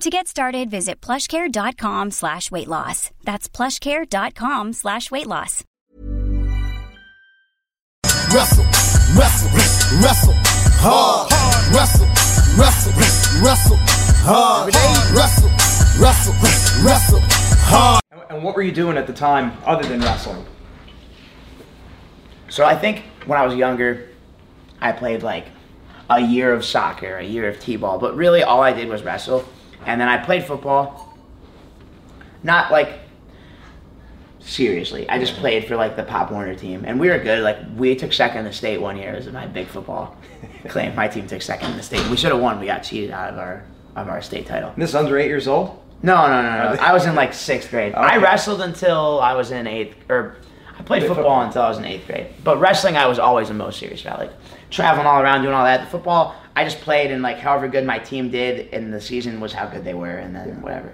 [0.00, 3.10] To get started, visit plushcare.com slash weight loss.
[3.24, 5.64] That's plushcare.com slash weight loss.
[8.32, 8.64] Wrestle,
[9.18, 9.50] wrestle,
[10.00, 10.34] wrestle,
[10.78, 11.32] hard.
[11.74, 12.06] Wrestle,
[12.56, 12.92] wrestle,
[13.42, 13.76] wrestle,
[14.22, 14.72] hard.
[15.12, 15.50] Wrestle,
[16.00, 16.34] wrestle,
[16.84, 17.20] wrestle,
[17.62, 18.00] hard.
[18.30, 20.46] And what were you doing at the time other than wrestling?
[22.50, 24.10] So I think when I was younger,
[24.80, 25.46] I played like
[26.08, 29.44] a year of soccer, a year of t-ball, but really all I did was wrestle.
[29.86, 31.16] And then I played football.
[32.42, 33.00] Not like
[34.40, 35.08] seriously.
[35.08, 37.42] I just played for like the Pop Warner team, and we were good.
[37.42, 39.12] Like we took second in the state one year.
[39.14, 40.16] It was my big football
[40.68, 40.94] claim.
[40.94, 42.06] My team took second in the state.
[42.08, 42.60] We should have won.
[42.60, 43.64] We got cheated out of our
[43.96, 44.72] of our state title.
[44.76, 45.82] This is under eight years old?
[46.02, 46.80] No, no, no, no.
[46.80, 47.94] I was in like sixth grade.
[47.94, 50.36] I wrestled until I was in eighth, or
[50.70, 51.40] I played Played football, football.
[51.42, 52.28] until I was in eighth grade.
[52.44, 54.20] But wrestling, I was always the most serious about.
[54.20, 54.32] Like
[54.70, 55.80] traveling all around, doing all that.
[55.80, 59.38] The football, I just played, and like however good my team did in the season
[59.40, 60.92] was how good they were, and then whatever.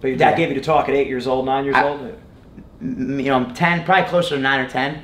[0.00, 0.36] But your dad Yeah.
[0.38, 2.14] gave you to talk at eight years old, nine years I- old?
[2.80, 5.02] You know, ten, probably closer to nine or ten.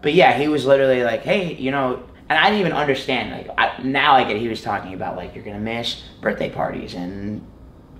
[0.00, 3.30] But yeah, he was literally like, "Hey, you know," and I didn't even understand.
[3.30, 6.94] Like I, now, I get he was talking about like you're gonna miss birthday parties
[6.94, 7.40] and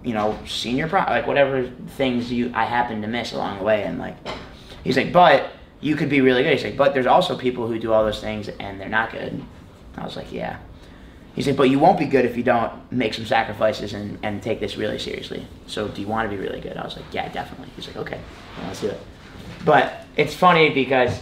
[0.03, 3.84] you know senior prom, like whatever things you I happen to miss along the way,
[3.84, 4.16] and like
[4.82, 5.50] he's like, "But
[5.81, 8.20] you could be really good." He's like, "But there's also people who do all those
[8.20, 9.41] things and they're not good."
[9.97, 10.56] I was like, "Yeah."
[11.34, 14.43] He said, "But you won't be good if you don't make some sacrifices and, and
[14.43, 15.47] take this really seriously.
[15.66, 17.97] So do you want to be really good?" I was like, "Yeah, definitely." He's like,
[17.97, 18.20] "Okay,
[18.59, 19.00] well, let's do it."
[19.65, 21.20] But it's funny because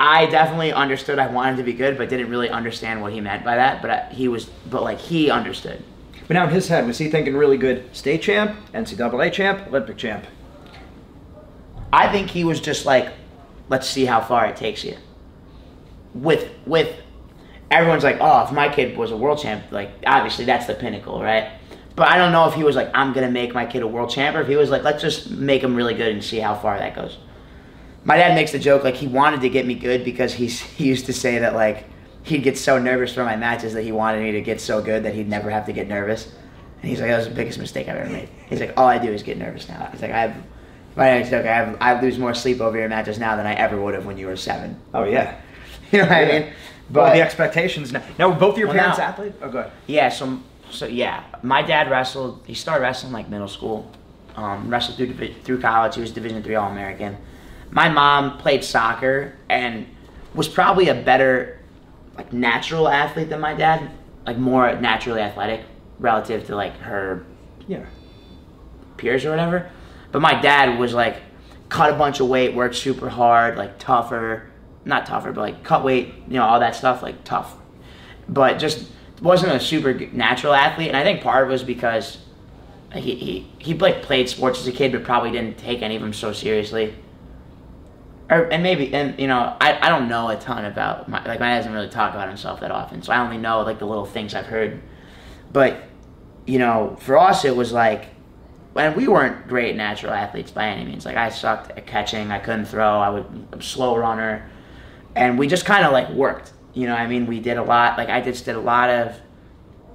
[0.00, 3.44] I definitely understood I wanted to be good, but didn't really understand what he meant
[3.44, 3.82] by that.
[3.82, 5.82] But I, he was, but like he understood.
[6.26, 9.96] But now in his head, was he thinking really good state champ, NCAA champ, Olympic
[9.96, 10.26] champ?
[11.92, 13.12] I think he was just like,
[13.68, 14.96] let's see how far it takes you.
[16.14, 16.94] With with
[17.70, 21.22] everyone's like, oh, if my kid was a world champ, like obviously that's the pinnacle,
[21.22, 21.52] right?
[21.96, 24.10] But I don't know if he was like, I'm gonna make my kid a world
[24.10, 26.54] champ, or if he was like, let's just make him really good and see how
[26.54, 27.18] far that goes.
[28.04, 30.86] My dad makes the joke like he wanted to get me good because he's he
[30.86, 31.86] used to say that like
[32.22, 35.02] he'd get so nervous for my matches that he wanted me to get so good
[35.04, 36.30] that he'd never have to get nervous.
[36.80, 38.28] And he's like, that was the biggest mistake I've ever made.
[38.48, 39.88] He's like, all I do is get nervous now.
[39.90, 40.36] He's like, I have,
[40.94, 43.54] my dad's joke, I have, I lose more sleep over your matches now than I
[43.54, 44.80] ever would have when you were seven.
[44.94, 45.40] Oh, yeah.
[45.90, 46.52] You know what I mean?
[46.90, 48.02] But the expectations now.
[48.18, 49.36] Now, were both of your Well, parents now- athletes?
[49.42, 49.70] Oh, good.
[49.86, 50.38] Yeah, so
[50.70, 52.42] so yeah, my dad wrestled.
[52.46, 53.90] He started wrestling like middle school.
[54.36, 55.94] Um, wrestled through through college.
[55.96, 57.16] He was Division three All American.
[57.70, 59.86] My mom played soccer and
[60.34, 61.58] was probably a better
[62.16, 63.90] like natural athlete than my dad.
[64.26, 65.62] Like more naturally athletic
[65.98, 67.24] relative to like her
[67.66, 67.84] Yeah.
[68.96, 69.70] peers or whatever.
[70.12, 71.16] But my dad was like
[71.68, 74.44] cut a bunch of weight, worked super hard, like tougher,
[74.88, 77.56] not tougher, but like cut weight, you know, all that stuff, like tough.
[78.28, 78.86] But just
[79.22, 82.18] wasn't a super natural athlete, and I think part of it was because
[82.94, 86.02] he he he like played sports as a kid, but probably didn't take any of
[86.02, 86.94] them so seriously.
[88.30, 91.40] Or and maybe and you know I, I don't know a ton about my like
[91.40, 93.86] my dad doesn't really talk about himself that often, so I only know like the
[93.86, 94.80] little things I've heard.
[95.52, 95.82] But
[96.46, 98.06] you know, for us it was like
[98.76, 101.04] and we weren't great natural athletes by any means.
[101.04, 104.48] Like I sucked at catching, I couldn't throw, I I'm a slow runner,
[105.18, 106.52] and we just kind of like worked.
[106.74, 107.98] You know, I mean, we did a lot.
[107.98, 109.20] Like I just did a lot of,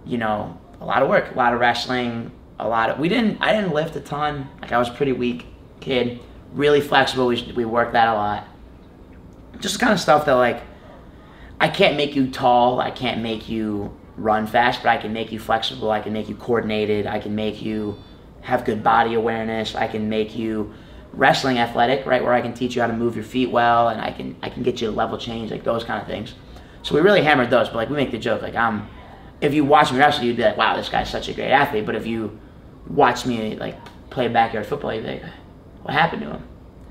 [0.06, 2.30] you know, a lot of work, a lot of wrestling,
[2.60, 4.50] a lot of we didn't I didn't lift a ton.
[4.62, 5.46] Like I was pretty weak
[5.80, 6.20] kid,
[6.52, 7.28] really flexible.
[7.28, 8.48] We we worked that a lot.
[9.60, 10.62] Just kind of stuff that like
[11.60, 12.82] I can't make you tall.
[12.82, 15.90] I can't make you run fast, but I can make you flexible.
[15.90, 17.08] I can make you coordinated.
[17.08, 17.98] I can make you
[18.42, 19.74] have good body awareness.
[19.74, 20.74] I can make you
[21.14, 24.02] wrestling athletic, right, where I can teach you how to move your feet well, and
[24.02, 26.34] I can I can get you a level change, like those kind of things.
[26.82, 27.68] So we really hammered those.
[27.70, 28.88] But like we make the joke, like I'm,
[29.42, 31.86] if you watch me wrestle, you'd be like, wow, this guy's such a great athlete.
[31.86, 32.38] But if you
[32.88, 33.78] watch me like
[34.10, 35.24] play backyard football, you'd be like,
[35.84, 36.44] what happened to him?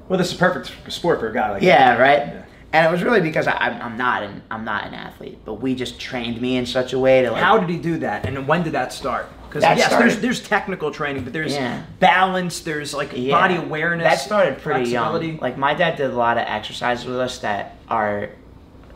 [0.09, 2.01] Well, this is a perfect sport for a guy like Yeah, that.
[2.01, 2.19] right.
[2.35, 2.45] Yeah.
[2.75, 5.55] And it was really because I, I'm I'm not an I'm not an athlete, but
[5.55, 7.43] we just trained me in such a way to like.
[7.43, 9.29] How did he do that, and when did that start?
[9.53, 11.83] Because yes, started- there's there's technical training, but there's Yeah.
[12.01, 13.33] balance, there's like Yeah.
[13.39, 14.05] body awareness.
[14.09, 15.39] That started pretty young.
[15.43, 18.31] Like my dad did a lot of exercises with us that are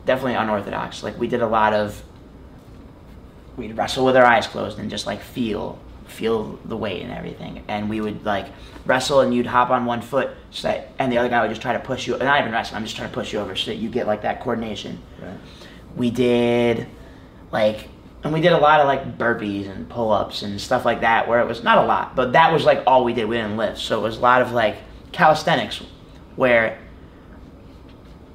[0.07, 1.03] definitely unorthodox.
[1.03, 2.01] Like we did a lot of
[3.55, 5.77] we'd wrestle with our eyes closed and just like feel
[6.07, 7.63] feel the weight and everything.
[7.67, 8.47] And we would like
[8.85, 11.61] wrestle and you'd hop on one foot so that, and the other guy would just
[11.61, 13.55] try to push you and not even wrestle, I'm just trying to push you over
[13.55, 14.99] so that you get like that coordination.
[15.21, 15.33] Right.
[15.95, 16.87] We did
[17.51, 17.89] like
[18.23, 21.39] and we did a lot of like burpees and pull-ups and stuff like that where
[21.39, 23.25] it was not a lot but that was like all we did.
[23.25, 23.77] We didn't lift.
[23.77, 24.77] So it was a lot of like
[25.11, 25.81] calisthenics
[26.35, 26.77] where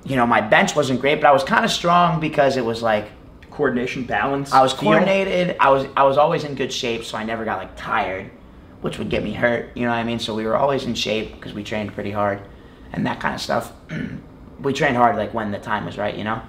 [0.05, 2.82] you know my bench wasn't great but i was kind of strong because it was
[2.82, 3.08] like
[3.50, 4.52] coordination, balance.
[4.52, 4.90] i was feel.
[4.90, 5.56] coordinated.
[5.61, 8.31] I was i was always in good shape so i never got like tired
[8.81, 10.19] which would get me hurt you know what i mean?
[10.19, 12.40] So we were always in shape because we trained pretty hard
[12.93, 13.73] and that kind of stuff.
[14.61, 16.40] We trained hard like when the time was right you know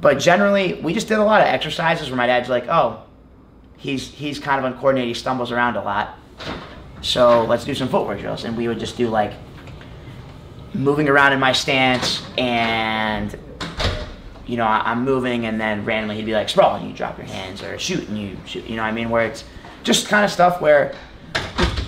[0.00, 3.02] but generally, we just did a lot of exercises where my dad's like, "Oh,
[3.76, 5.08] he's he's kind of uncoordinated.
[5.08, 6.18] He stumbles around a lot.
[7.00, 9.32] So let's do some footwork drills." And we would just do like
[10.74, 13.36] moving around in my stance, and
[14.46, 17.26] you know, I'm moving, and then randomly he'd be like, "Sprawl," and you drop your
[17.26, 18.64] hands, or shoot, and you shoot.
[18.66, 19.10] You know what I mean?
[19.10, 19.44] Where it's
[19.82, 20.94] just kind of stuff where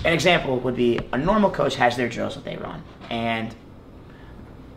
[0.05, 3.53] an example would be a normal coach has their drills that they run, and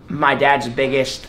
[0.08, 1.29] my dad's biggest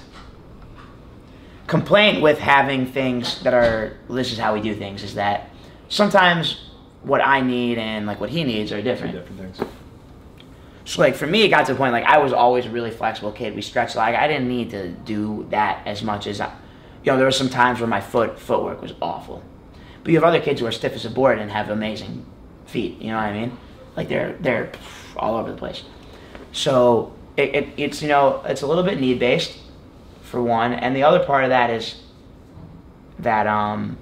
[1.68, 5.50] complaint with having things that are this is how we do things is that
[5.90, 6.70] sometimes
[7.04, 9.14] what I need and like what he needs are different.
[9.14, 9.70] different things.
[10.86, 12.92] So like for me, it got to the point like I was always a really
[12.92, 13.56] flexible kid.
[13.56, 16.54] We stretched like I didn't need to do that as much as I,
[17.04, 17.18] you know.
[17.18, 19.44] There were some times where my foot footwork was awful,
[20.04, 22.26] but you have other kids who are stiff as a board and have amazing
[22.66, 23.00] feet.
[23.00, 23.58] You know what I mean?
[23.96, 24.72] Like they're they're
[25.16, 25.84] all over the place.
[26.52, 29.58] So it, it it's you know it's a little bit need based
[30.34, 32.02] for one, and the other part of that is
[33.20, 33.98] that um.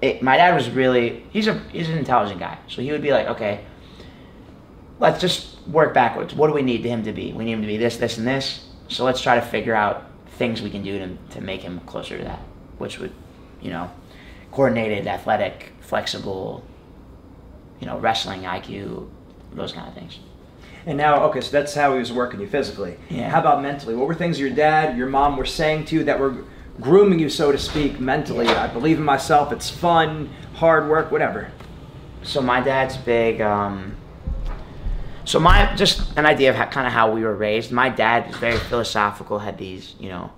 [0.00, 3.12] It, my dad was really he's a he's an intelligent guy, so he would be
[3.12, 3.64] like, okay,
[4.98, 6.34] let's just work backwards.
[6.34, 7.32] What do we need him to be?
[7.32, 8.66] We need him to be this, this, and this.
[8.88, 12.18] So let's try to figure out things we can do to, to make him closer
[12.18, 12.40] to that,
[12.78, 13.12] which would,
[13.60, 13.88] you know,
[14.50, 16.64] coordinated, athletic, flexible,
[17.78, 19.08] you know, wrestling IQ,
[19.52, 20.18] those kind of things.
[20.86, 22.96] And now, okay, so that's how he was working you physically.
[23.08, 23.30] Yeah.
[23.30, 23.94] How about mentally?
[23.94, 26.44] What were things your dad, your mom were saying to you that were
[26.80, 28.48] grooming you, so to speak, mentally?
[28.48, 29.52] I believe in myself.
[29.52, 31.52] It's fun, hard work, whatever.
[32.22, 33.40] So my dad's big.
[33.40, 33.96] Um,
[35.24, 37.70] so my just an idea of how, kind of how we were raised.
[37.70, 39.38] My dad was very philosophical.
[39.38, 40.32] Had these, you know.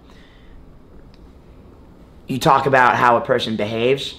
[2.26, 4.17] You talk about how a person behaves.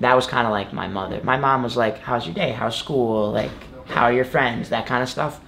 [0.00, 1.20] That was kind of like my mother.
[1.22, 2.52] My mom was like, "How's your day?
[2.52, 3.30] How's school?
[3.32, 3.50] Like,
[3.86, 4.68] how are your friends?
[4.70, 5.40] That kind of stuff."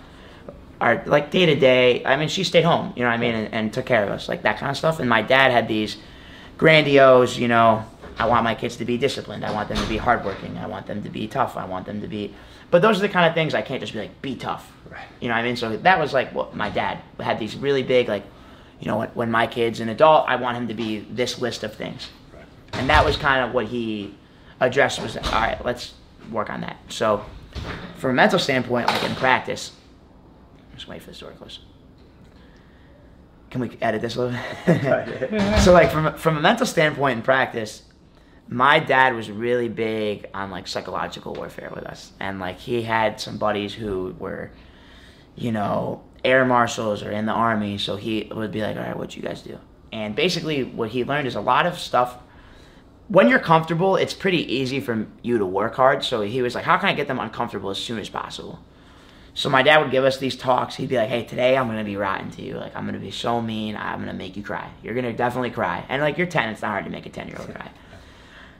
[0.80, 2.04] Or like day to day.
[2.04, 2.92] I mean, she stayed home.
[2.96, 4.76] You know what I mean, and, and took care of us, like that kind of
[4.76, 5.00] stuff.
[5.00, 5.96] And my dad had these
[6.58, 7.84] grandiose, you know,
[8.18, 9.44] I want my kids to be disciplined.
[9.44, 10.56] I want them to be hardworking.
[10.58, 11.56] I want them to be tough.
[11.56, 12.34] I want them to be.
[12.70, 14.72] But those are the kind of things I can't just be like, be tough.
[14.90, 15.04] Right.
[15.20, 15.56] You know what I mean?
[15.56, 18.24] So that was like what my dad had these really big, like,
[18.80, 21.62] you know, when, when my kid's an adult, I want him to be this list
[21.62, 22.08] of things.
[22.32, 22.44] Right.
[22.72, 24.14] And that was kind of what he
[24.60, 25.94] addressed was, all right, let's
[26.30, 26.78] work on that.
[26.88, 27.24] So
[27.96, 29.72] from a mental standpoint, like in practice,
[30.76, 31.60] just wait for the story to close.
[33.50, 35.60] Can we edit this a little bit?
[35.62, 37.82] so like from from a mental standpoint in practice,
[38.48, 43.20] my dad was really big on like psychological warfare with us, and like he had
[43.20, 44.50] some buddies who were,
[45.34, 47.78] you know, air marshals or in the army.
[47.78, 49.58] So he would be like, "All right, what you guys do?"
[49.92, 52.18] And basically, what he learned is a lot of stuff.
[53.08, 56.04] When you're comfortable, it's pretty easy for you to work hard.
[56.04, 58.58] So he was like, "How can I get them uncomfortable as soon as possible?"
[59.36, 60.74] So my dad would give us these talks.
[60.76, 62.54] He'd be like, "Hey, today I'm gonna be rotten to you.
[62.56, 63.76] Like I'm gonna be so mean.
[63.76, 64.66] I'm gonna make you cry.
[64.82, 65.84] You're gonna definitely cry.
[65.90, 67.68] And like you're 10, it's not hard to make a 10 year old cry."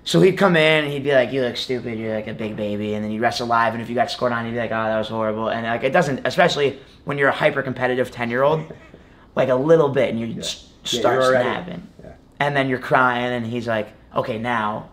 [0.05, 1.99] So he'd come in and he'd be like, "You look stupid.
[1.99, 4.33] You're like a big baby." And then you wrestle live, and if you got scored
[4.33, 7.31] on, he'd be like, "Oh, that was horrible." And like it doesn't, especially when you're
[7.31, 8.71] a hyper competitive 10 year old,
[9.35, 10.43] like a little bit, and you Yeah,
[10.85, 12.11] start snapping, yeah.
[12.39, 14.91] and then you're crying, and he's like, "Okay, now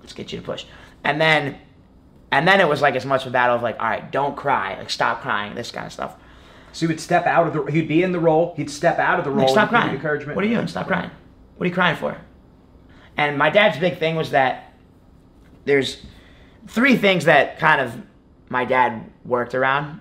[0.00, 0.64] let's get you to push,"
[1.02, 1.56] and then
[2.32, 4.36] And then it was like as much of a battle of like, all right, don't
[4.36, 6.16] cry, like stop crying, this kind of stuff.
[6.72, 7.72] So he would step out of the.
[7.72, 8.54] He'd be in the role.
[8.56, 9.40] He'd step out of the role.
[9.40, 9.94] Like, stop crying.
[9.94, 10.36] Encouragement.
[10.36, 10.68] What are you doing?
[10.68, 11.10] Stop crying.
[11.56, 12.16] What are you crying for?
[13.16, 14.72] And my dad's big thing was that
[15.64, 16.02] there's
[16.68, 18.00] three things that kind of
[18.48, 20.00] my dad worked around.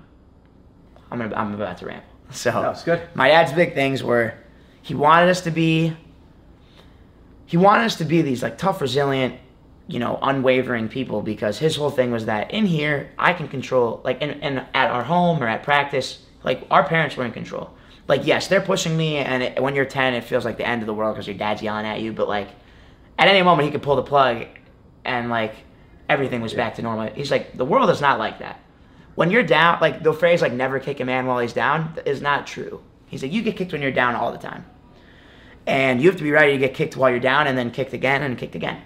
[1.12, 2.06] I'm gonna, I'm about to ramble.
[2.32, 3.02] So it's good.
[3.16, 4.36] my dad's big things were
[4.84, 5.98] he wanted us to be
[7.48, 9.40] he wanted us to be these like tough, resilient,
[9.90, 14.02] you know, unwavering people because his whole thing was that in here I can control
[14.04, 17.74] like in, in at our home or at practice, like our parents were in control.
[18.08, 20.84] Like yes, they're pushing me, and it, when you're 10, it feels like the end
[20.84, 22.14] of the world because your dad's yelling at you.
[22.14, 22.50] But like
[23.18, 24.46] at any moment he could pull the plug,
[25.06, 25.56] and like
[26.08, 27.12] everything was back to normal.
[27.12, 28.60] He's like the world is not like that.
[29.16, 32.22] When you're down, like the phrase like never kick a man while he's down is
[32.22, 32.84] not true.
[33.08, 34.66] He's like you get kicked when you're down all the time
[35.66, 37.94] and you have to be ready to get kicked while you're down and then kicked
[37.94, 38.82] again and kicked again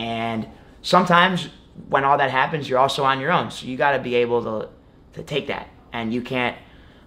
[0.00, 0.48] and
[0.80, 1.50] sometimes
[1.90, 3.50] when all that happens you're also on your own.
[3.50, 4.68] So you got to be able to
[5.12, 5.68] to take that.
[5.92, 6.56] And you can't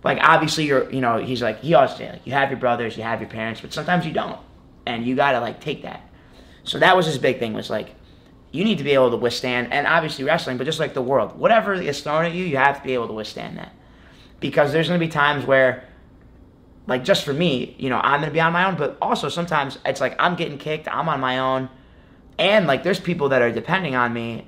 [0.03, 3.03] like obviously you're you know he's like he always like you have your brothers you
[3.03, 4.39] have your parents but sometimes you don't.
[4.85, 6.01] And you got to like take that.
[6.65, 7.95] So that was his big thing was like
[8.51, 11.35] you need to be able to withstand and obviously wrestling but just like the world
[11.35, 13.73] whatever is thrown at you you have to be able to withstand that.
[14.39, 15.87] Because there's to be times where
[16.85, 19.79] like just for me, you know, I'm gonna be on my own, but also sometimes
[19.83, 21.69] it's like I'm getting kicked, I'm on my own,
[22.37, 24.47] and like there's people that are depending on me,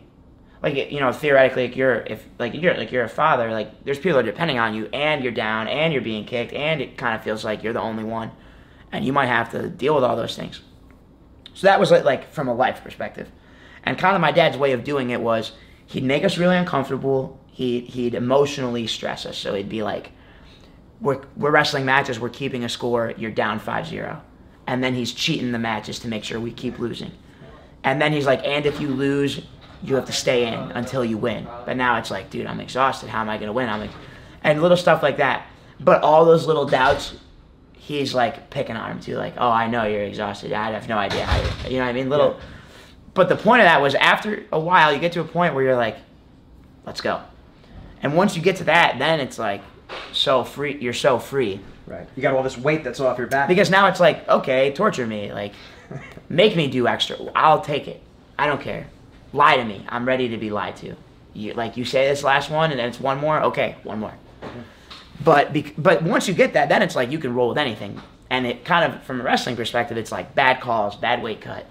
[0.61, 3.99] like you know, theoretically, like you're if like you're like you're a father, like there's
[3.99, 6.97] people that are depending on you, and you're down, and you're being kicked, and it
[6.97, 8.31] kind of feels like you're the only one,
[8.91, 10.61] and you might have to deal with all those things.
[11.53, 13.31] So that was like, like from a life perspective,
[13.83, 15.51] and kind of my dad's way of doing it was
[15.85, 17.39] he'd make us really uncomfortable.
[17.47, 20.11] He he'd emotionally stress us, so he'd be like
[21.01, 24.21] we're, we're wrestling matches, we're keeping a score, you're down 5-0.
[24.67, 27.11] And then he's cheating the matches to make sure we keep losing.
[27.85, 29.41] And then he's like, and if you lose,
[29.83, 31.47] you have to stay in until you win.
[31.65, 33.09] But now it's like, dude, I'm exhausted.
[33.09, 33.69] How am I going to win?
[33.69, 33.91] I'm like,
[34.43, 35.47] and little stuff like that.
[35.79, 37.15] But all those little doubts,
[37.73, 39.15] he's like picking on him too.
[39.15, 40.51] Like, oh, I know you're exhausted.
[40.51, 42.09] I have no idea how you, you know what I mean?
[42.09, 42.39] Little.
[43.13, 45.63] But the point of that was after a while, you get to a point where
[45.63, 45.97] you're like,
[46.85, 47.21] let's go.
[48.01, 49.61] And once you get to that, then it's like
[50.11, 50.77] so free.
[50.79, 52.07] You're so free Right.
[52.15, 53.47] You got all this weight that's off your back.
[53.47, 55.53] because now it's like, okay, torture me, like,
[56.29, 57.17] make me do extra.
[57.35, 58.01] I'll take it.
[58.37, 58.87] I don't care.
[59.33, 59.85] Lie to me.
[59.89, 60.95] I'm ready to be lied to.
[61.33, 63.41] You like you say this last one, and then it's one more.
[63.43, 64.13] Okay, one more.
[65.23, 68.01] But but once you get that, then it's like you can roll with anything.
[68.29, 71.65] And it kind of from a wrestling perspective, it's like bad calls, bad weight cut,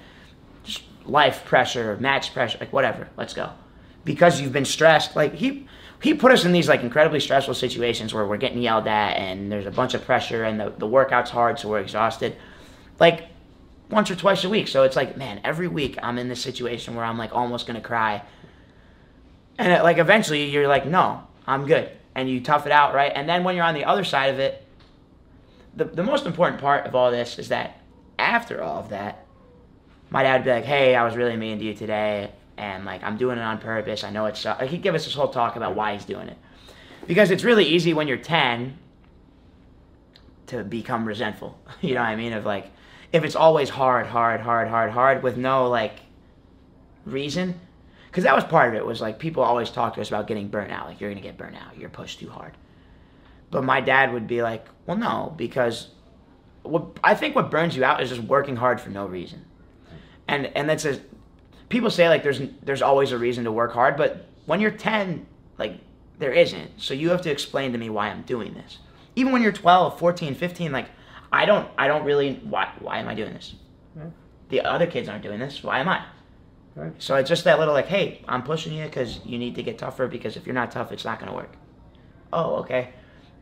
[0.62, 3.08] just life pressure, match pressure, like whatever.
[3.16, 3.50] Let's go.
[4.04, 5.16] Because you've been stressed.
[5.16, 5.66] Like he
[6.02, 9.50] he put us in these like incredibly stressful situations where we're getting yelled at and
[9.50, 12.36] there's a bunch of pressure and the, the workout's hard, so we're exhausted.
[13.00, 13.28] Like
[13.90, 14.68] once or twice a week.
[14.68, 17.80] So it's like, man, every week I'm in this situation where I'm like almost gonna
[17.80, 18.22] cry.
[19.58, 21.90] And it, like eventually you're like, no, I'm good.
[22.14, 23.12] And you tough it out, right?
[23.14, 24.64] And then when you're on the other side of it,
[25.76, 27.80] the, the most important part of all this is that
[28.18, 29.26] after all of that,
[30.10, 32.30] my dad would be like, hey, I was really mean to you today.
[32.56, 34.04] And like, I'm doing it on purpose.
[34.04, 36.38] I know it's, like, he'd give us this whole talk about why he's doing it.
[37.06, 38.78] Because it's really easy when you're 10
[40.48, 41.58] to become resentful.
[41.80, 42.32] You know what I mean?
[42.32, 42.70] Of like,
[43.14, 46.00] if it's always hard, hard, hard, hard, hard with no like
[47.06, 47.60] reason.
[48.10, 48.84] Because that was part of it.
[48.84, 50.88] Was like people always talk to us about getting burnt out.
[50.88, 51.78] Like you're gonna get burnt out.
[51.78, 52.52] You're pushed too hard.
[53.52, 55.90] But my dad would be like, well, no, because
[56.64, 59.44] what I think what burns you out is just working hard for no reason.
[60.26, 61.00] And and that's a
[61.68, 65.24] people say like there's there's always a reason to work hard, but when you're 10,
[65.56, 65.78] like
[66.18, 66.80] there isn't.
[66.80, 68.78] So you have to explain to me why I'm doing this.
[69.14, 70.88] Even when you're 12, 14, 15, like
[71.34, 73.56] I don't I don't really why why am I doing this?
[73.98, 74.10] Hmm?
[74.50, 75.64] The other kids aren't doing this.
[75.64, 76.04] Why am I?
[76.76, 76.92] Right.
[76.98, 79.76] So it's just that little like, hey, I'm pushing you because you need to get
[79.76, 81.56] tougher because if you're not tough, it's not gonna work.
[82.32, 82.90] Oh, okay.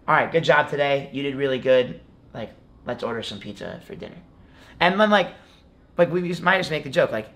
[0.09, 1.11] All right, good job today.
[1.13, 2.01] You did really good.
[2.33, 2.51] Like,
[2.87, 4.17] let's order some pizza for dinner.
[4.81, 5.35] And then like,
[5.99, 7.29] like we just, might just make the joke like,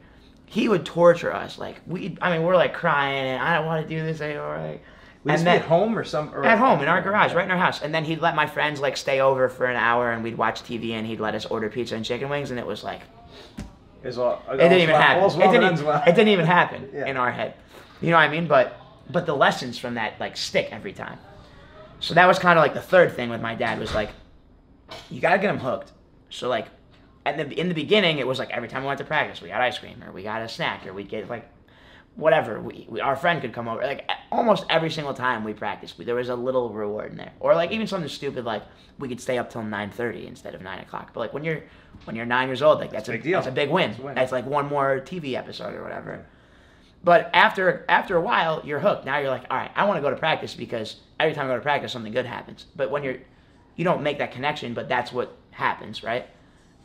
[0.46, 1.58] he would torture us.
[1.58, 4.58] Like we, I mean, we're like crying and I don't want to do this anymore.
[4.58, 4.82] Like,
[5.26, 6.33] This and be then- at home or some?
[6.35, 7.83] Or at home in our garage, right in our house.
[7.83, 10.62] And then he'd let my friends like stay over for an hour and we'd watch
[10.62, 13.00] TV and he'd let us order pizza and chicken wings and it was like
[14.04, 15.23] It's all, it didn't even happen.
[15.23, 16.02] All's It well that didn't, well.
[16.06, 17.06] it didn't even happen Yeah.
[17.06, 17.54] in our head.
[18.00, 18.47] You know what I mean?
[18.47, 18.78] But
[19.11, 21.18] but the lessons from that like stick every time.
[22.00, 24.11] So that was kind of like the third thing with my dad was like,
[25.11, 25.92] you gotta get him hooked.
[26.30, 26.66] So like,
[27.25, 29.49] and the, in the beginning it was like every time we went to practice we
[29.49, 31.49] got ice cream or we got a snack or we'd get like
[32.16, 32.61] whatever.
[32.61, 35.99] We, we our friend could come over like almost every single time we practiced.
[35.99, 38.64] We, there was a little reward in there, or like even something stupid like
[38.99, 41.12] we could stay up till nine thirty instead of nine o'clock.
[41.12, 41.62] But like when you're
[42.04, 43.38] when you're nine years old, like that's, a a big deal.
[43.38, 43.90] That's a big win.
[43.90, 44.14] It's a win.
[44.14, 46.26] That's like one more TV episode or whatever.
[47.04, 49.04] But after after a while, you're hooked.
[49.04, 51.50] Now you're like, all right, I want to go to practice because every time I
[51.50, 52.66] go to practice, something good happens.
[52.75, 53.18] But when you're,
[53.76, 56.26] you don't make that connection, but that's what happens, right?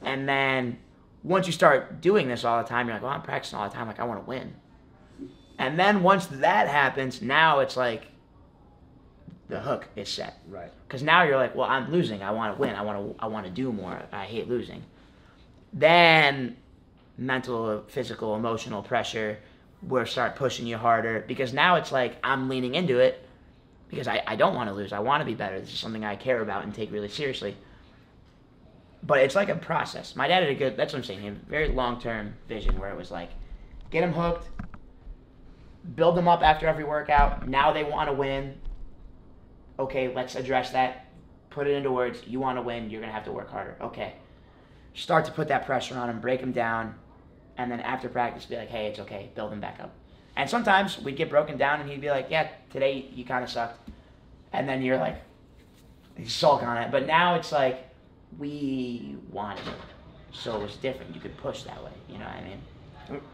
[0.02, 0.78] And then
[1.24, 3.74] once you start doing this all the time, you're like, well, I'm practicing all the
[3.74, 3.88] time.
[3.88, 4.54] Like I want to win.
[5.62, 8.08] And then once that happens, now it's like
[9.48, 10.40] the hook is set.
[10.50, 10.72] Right.
[10.88, 12.24] Because now you're like, well, I'm losing.
[12.24, 12.74] I want to win.
[12.74, 13.24] I want to.
[13.24, 14.02] I want to do more.
[14.12, 14.82] I hate losing.
[15.72, 16.58] Then
[17.16, 19.38] mental, physical, emotional pressure
[19.84, 23.24] will start pushing you harder because now it's like I'm leaning into it
[23.88, 24.92] because I, I don't want to lose.
[24.92, 25.60] I want to be better.
[25.60, 27.56] This is something I care about and take really seriously.
[29.04, 30.16] But it's like a process.
[30.16, 30.76] My dad had a good.
[30.76, 31.20] That's what I'm saying.
[31.20, 33.30] He had a very long term vision where it was like,
[33.92, 34.48] get them hooked,
[35.96, 37.48] build them up after every workout.
[37.48, 38.60] Now they want to win.
[39.80, 41.08] Okay, let's address that.
[41.50, 42.22] Put it into words.
[42.26, 42.90] You want to win.
[42.90, 43.78] You're gonna have to work harder.
[43.82, 44.14] Okay.
[44.94, 46.96] Start to put that pressure on them, break them down,
[47.58, 49.32] and then after practice, be like, hey, it's okay.
[49.36, 49.94] Build them back up.
[50.36, 53.50] And sometimes we'd get broken down, and he'd be like, yeah, today you kind of
[53.50, 53.90] sucked.
[54.54, 55.22] And then you're like,
[56.18, 56.92] you sulk on it.
[56.92, 57.88] But now it's like,
[58.38, 59.74] we wanted it.
[60.34, 61.14] So it was different.
[61.14, 61.92] You could push that way.
[62.08, 62.62] You know what I mean?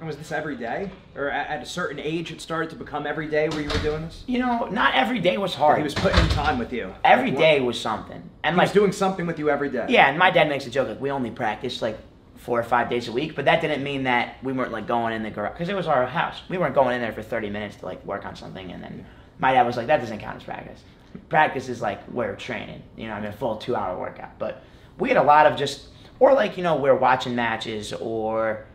[0.02, 3.50] Was this every day, or at, a certain age it started to become every day
[3.50, 4.24] where you were doing this?
[4.28, 5.78] You know, not every day was hard.
[5.78, 6.94] He was putting in time with you.
[7.04, 8.22] every Like, day was something.
[8.44, 9.86] And He like was doing something with you every day.
[9.90, 11.98] Yeah, and my dad makes a joke like we only practiced like
[12.38, 15.14] four or five days a week, but that didn't mean that we weren't like going
[15.14, 16.42] in the garage because it was our house.
[16.50, 19.06] We weren't going in there for thirty minutes to like work on something, and then
[19.40, 20.82] my dad was like, "That doesn't count as practice.
[21.30, 24.64] Practice is like we're training, you know, I mean, a full two-hour workout." But
[25.00, 25.88] we had a lot of just,
[26.20, 28.66] or like you know, we're watching matches or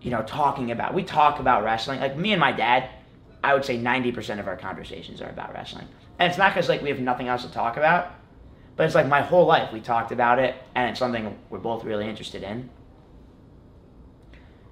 [0.00, 0.94] you know, talking about.
[0.94, 2.00] We talk about wrestling.
[2.00, 2.90] Like me and my dad,
[3.42, 5.86] I would say ninety percent of our conversations are about wrestling,
[6.18, 8.14] and it's not because like we have nothing else to talk about.
[8.76, 11.84] But it's like my whole life we talked about it, and it's something we're both
[11.84, 12.70] really interested in.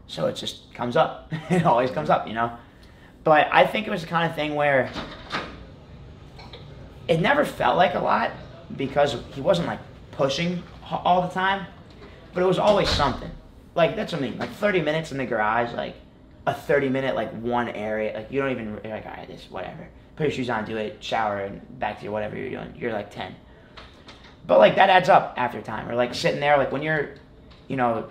[0.06, 1.32] So it just comes up.
[1.50, 2.56] it always comes up, you know?
[3.24, 4.90] But I think it was the kind of thing where
[7.08, 8.30] it never felt like a lot
[8.76, 9.80] because he wasn't like
[10.12, 11.66] pushing all the time,
[12.32, 13.30] but it was always something.
[13.76, 14.38] Like, that's what I mean.
[14.38, 15.94] Like 30 minutes in the garage, like
[16.46, 18.14] a 30 minute, like one area.
[18.14, 19.86] Like, you don't even, you're like, all right, this, whatever.
[20.16, 22.74] Put your shoes on, do it, shower, and back to your whatever you're doing.
[22.76, 23.36] You're like 10.
[24.46, 25.88] But like that adds up after time.
[25.88, 27.10] Or like sitting there, like when you're,
[27.68, 28.08] you know,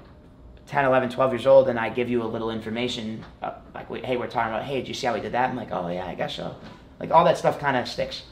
[0.67, 4.17] 10, 11, 12 years old, and I give you a little information, uh, like, hey,
[4.17, 5.49] we're talking about, hey, did you see how we did that?
[5.49, 6.55] I'm like, oh yeah, I guess so.
[6.99, 8.23] Like all that stuff kind of sticks.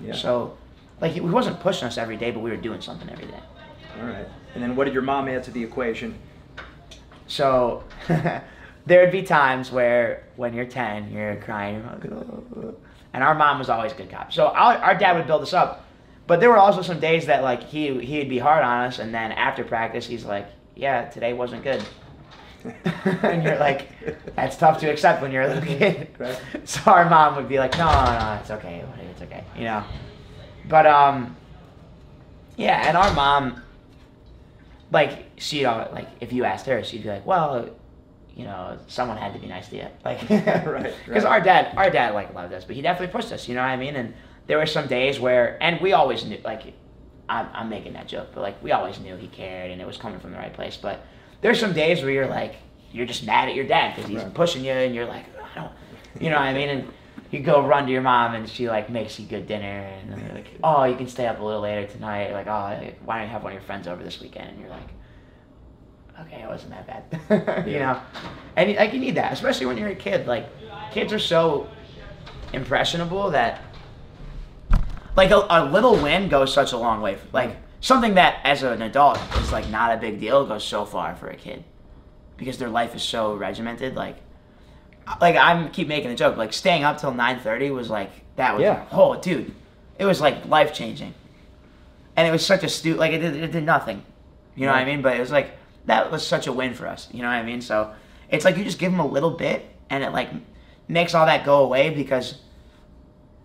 [0.00, 0.14] Yeah.
[0.14, 0.56] So,
[1.00, 3.40] like he wasn't pushing us every day, but we were doing something every day.
[4.00, 4.26] All right.
[4.54, 6.18] And then what did your mom add to the equation?
[7.30, 11.82] So there would be times where when you're 10, you're crying,
[13.12, 14.32] and our mom was always a good cop.
[14.32, 15.84] So our, our dad would build us up,
[16.26, 19.14] but there were also some days that like he he'd be hard on us, and
[19.14, 21.84] then after practice he's like, yeah, today wasn't good.
[23.22, 23.88] and you're like,
[24.34, 26.08] that's tough to accept when you're a little kid.
[26.64, 29.84] So our mom would be like, no, no, no, it's okay, it's okay, you know.
[30.68, 31.36] But um,
[32.56, 33.62] yeah, and our mom,
[34.92, 37.68] like she, uh, like if you asked her, she'd be like, well,
[38.34, 41.24] you know, someone had to be nice to you, like, Right, Because right.
[41.24, 43.48] our dad, our dad like loved us, but he definitely pushed us.
[43.48, 43.96] You know what I mean?
[43.96, 44.14] And
[44.46, 46.62] there were some days where, and we always knew, like,
[47.28, 49.96] I'm, I'm making that joke, but like we always knew he cared and it was
[49.96, 50.76] coming from the right place.
[50.76, 51.04] But
[51.42, 52.56] there's some days where you're like,
[52.92, 54.34] you're just mad at your dad because he's Right.
[54.34, 55.72] pushing you, and you're like, I don't,
[56.20, 56.68] you know what I mean?
[56.70, 56.88] And
[57.30, 60.20] you go run to your mom, and she like makes you good dinner, and then
[60.20, 62.32] you're like, oh, you can stay up a little later tonight.
[62.32, 64.50] Like, oh, why don't you have one of your friends over this weekend?
[64.50, 64.88] And you're like,
[66.20, 68.00] okay, it wasn't that bad, you know.
[68.56, 70.26] And like you need that, especially when you're a kid.
[70.26, 70.46] Like,
[70.90, 71.68] kids are so
[72.52, 73.62] impressionable that
[75.16, 77.18] like a, a little win goes such a long way.
[77.32, 81.14] Like something that as an adult is like not a big deal goes so far
[81.14, 81.64] for a kid
[82.36, 83.94] because their life is so regimented.
[83.94, 84.16] Like,
[85.20, 86.36] like I'm keep making the joke.
[86.36, 88.86] Like staying up till nine thirty was like that was Yeah.
[88.92, 89.54] oh dude,
[89.98, 91.14] it was like life changing,
[92.16, 94.02] and it was such a stu like it did, it did nothing.
[94.56, 95.02] You know what I mean?
[95.02, 95.52] But it was like
[95.86, 97.08] that was such a win for us.
[97.12, 97.60] You know what I mean?
[97.60, 97.92] So
[98.28, 100.28] it's like you just give them a little bit, and it like
[100.88, 102.36] makes all that go away because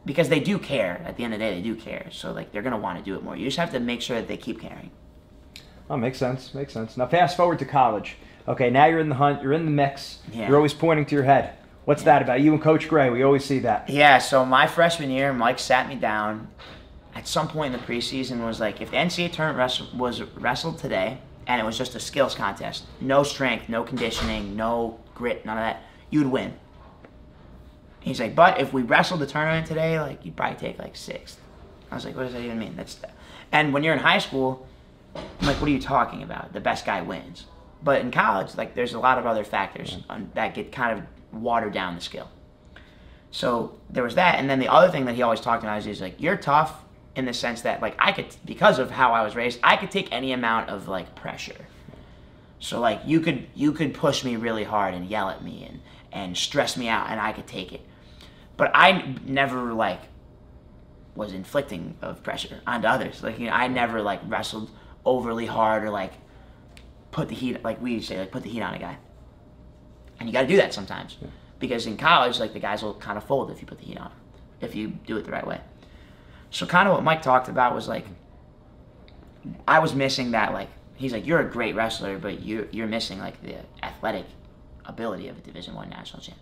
[0.06, 1.02] because they do care.
[1.06, 2.08] At the end of the day, they do care.
[2.12, 3.36] So like they're gonna want to do it more.
[3.36, 4.92] You just have to make sure that they keep caring.
[5.90, 6.54] Oh, makes sense.
[6.54, 6.98] Makes sense.
[6.98, 8.18] Now, fast forward to college.
[8.48, 9.42] Okay, now you're in the hunt.
[9.42, 10.20] You're in the mix.
[10.32, 10.48] Yeah.
[10.48, 11.58] You're always pointing to your head.
[11.86, 12.42] What's that about?
[12.42, 13.10] You and Coach Grey.
[13.10, 13.90] We always see that.
[13.90, 14.18] Yeah.
[14.20, 16.48] So my freshman year, Mike sat me down
[17.14, 18.46] at some point in the preseason.
[18.46, 22.00] Was like, if the NCAA tournament wrestle, was wrestled today, and it was just a
[22.00, 26.54] skills contest, no strength, no conditioning, no grit, none of that, you'd win.
[28.00, 31.40] He's like, but if we wrestled the tournament today, like you'd probably take like sixth.
[31.92, 32.76] I was like, what does that even mean?
[32.76, 33.00] That's,
[33.52, 34.68] and when you're in high school,
[35.16, 36.54] I'm like, what are you talking about?
[36.54, 37.46] The best guy wins.
[37.86, 41.06] But in college, like, there's a lot of other factors on, that get kind of
[41.42, 42.30] watered down the skill.
[43.30, 45.86] So there was that, and then the other thing that he always talked about is
[45.86, 46.84] he's like, "You're tough
[47.16, 49.92] in the sense that like I could because of how I was raised, I could
[49.92, 51.68] take any amount of like pressure.
[52.60, 55.82] So like you could you could push me really hard and yell at me and
[56.12, 57.82] and stress me out, and I could take it.
[58.58, 60.02] But I never like
[61.14, 63.22] was inflicting of pressure onto others.
[63.24, 64.72] Like you know, I never like wrestled
[65.06, 66.14] overly hard or like
[67.16, 68.98] put the heat like we say like put the heat on a guy.
[70.20, 71.18] And you got to do that sometimes
[71.60, 73.98] because in college like the guys will kind of fold if you put the heat
[73.98, 74.20] on them
[74.60, 75.62] if you do it the right way.
[76.52, 78.06] So kind of what Mike talked about was like
[79.66, 83.20] I was missing that like he's like you're a great wrestler but you you're missing
[83.20, 84.26] like the athletic
[84.84, 86.38] ability of a Division One national champ.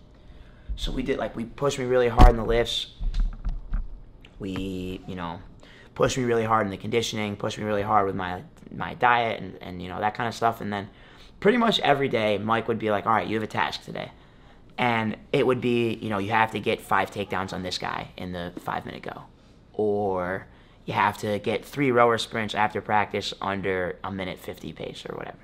[0.74, 2.94] So we did like we pushed me really hard in the lifts.
[4.40, 5.38] We you know
[5.94, 9.40] pushed me really hard in the conditioning, pushed me really hard with my my diet
[9.40, 10.60] and and you know that kind of stuff.
[10.60, 10.88] And then
[11.40, 14.10] pretty much every day Mike would be like, all right, you have a task today.
[14.76, 18.08] And it would be, you know, you have to get five takedowns on this guy
[18.16, 19.22] in the five minute go.
[19.72, 20.46] Or
[20.84, 25.16] you have to get three rower sprints after practice under a minute 50 pace or
[25.16, 25.38] whatever.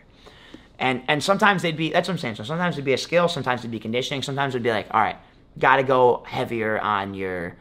[0.79, 2.37] And and sometimes they'd be that's what I'm saying.
[2.37, 5.01] So sometimes it'd be a skill, sometimes it'd be conditioning, sometimes it'd be like, all
[5.01, 5.17] right,
[5.59, 7.57] gotta go heavier on your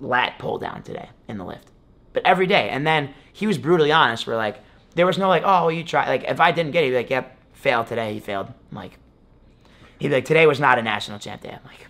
[0.00, 1.69] lat pull down today in the lift.
[2.12, 2.68] But every day.
[2.70, 4.26] And then he was brutally honest.
[4.26, 4.58] We're like,
[4.94, 6.08] there was no like, oh, you try.
[6.08, 8.14] Like if I didn't get it, he'd be like, yep, failed today.
[8.14, 8.48] He failed.
[8.48, 8.98] I'm like,
[9.98, 11.50] he'd be like, today was not a national champ day.
[11.50, 11.86] I'm like,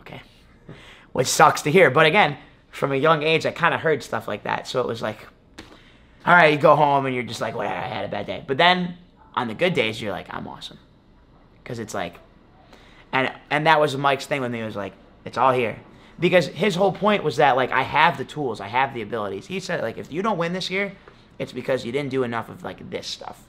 [0.00, 0.22] okay,
[1.12, 1.90] which sucks to hear.
[1.90, 2.36] But again,
[2.70, 4.68] from a young age, I kind of heard stuff like that.
[4.68, 5.26] So it was like,
[6.24, 8.44] all right, you go home and you're just like, well, I had a bad day.
[8.46, 8.96] But then
[9.34, 10.78] on the good days, you're like, I'm awesome,
[11.62, 12.16] because it's like,
[13.12, 14.60] and and that was Mike's thing with me.
[14.60, 14.92] It Was like,
[15.24, 15.80] it's all here,
[16.20, 19.46] because his whole point was that like I have the tools, I have the abilities.
[19.46, 20.92] He said like if you don't win this year,
[21.38, 23.44] it's because you didn't do enough of like this stuff.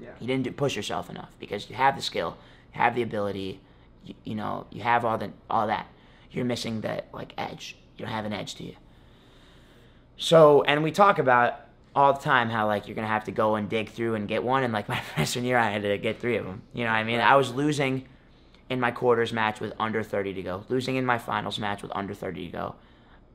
[0.00, 0.10] Yeah.
[0.20, 2.36] You didn't do, push yourself enough because you have the skill,
[2.72, 3.60] you have the ability,
[4.04, 5.86] you, you know, you have all the all that.
[6.30, 7.76] You're missing that like edge.
[7.96, 8.74] You don't have an edge to you.
[10.16, 11.60] So, and we talk about
[11.94, 14.42] all the time how like you're gonna have to go and dig through and get
[14.42, 14.64] one.
[14.64, 16.62] And like my freshman year, I had to get three of them.
[16.72, 17.20] You know what I mean?
[17.20, 18.06] I was losing
[18.70, 21.92] in my quarters match with under 30 to go, losing in my finals match with
[21.94, 22.74] under 30 to go.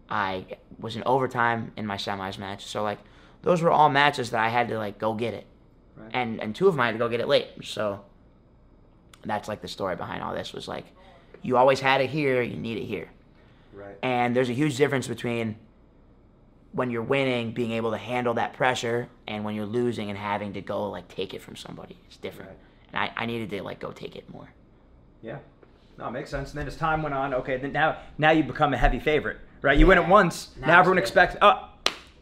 [0.09, 0.45] I
[0.79, 2.65] was in overtime in my semis match.
[2.65, 2.99] So like
[3.43, 5.45] those were all matches that I had to like go get it.
[5.95, 6.11] Right.
[6.13, 7.47] And and two of them I had to go get it late.
[7.63, 8.03] So
[9.23, 10.85] that's like the story behind all this was like
[11.41, 13.09] you always had it here, you need it here.
[13.73, 13.97] Right.
[14.01, 15.55] And there's a huge difference between
[16.71, 20.53] when you're winning, being able to handle that pressure, and when you're losing and having
[20.53, 21.97] to go like take it from somebody.
[22.07, 22.49] It's different.
[22.49, 22.59] Right.
[22.93, 24.49] And I, I needed to like go take it more.
[25.21, 25.39] Yeah.
[25.97, 26.51] No, it makes sense.
[26.51, 29.37] And then as time went on, okay, then now now you become a heavy favorite,
[29.61, 29.77] right?
[29.77, 30.49] You win it once.
[30.59, 31.03] Now Now, everyone good.
[31.03, 31.69] expects, oh,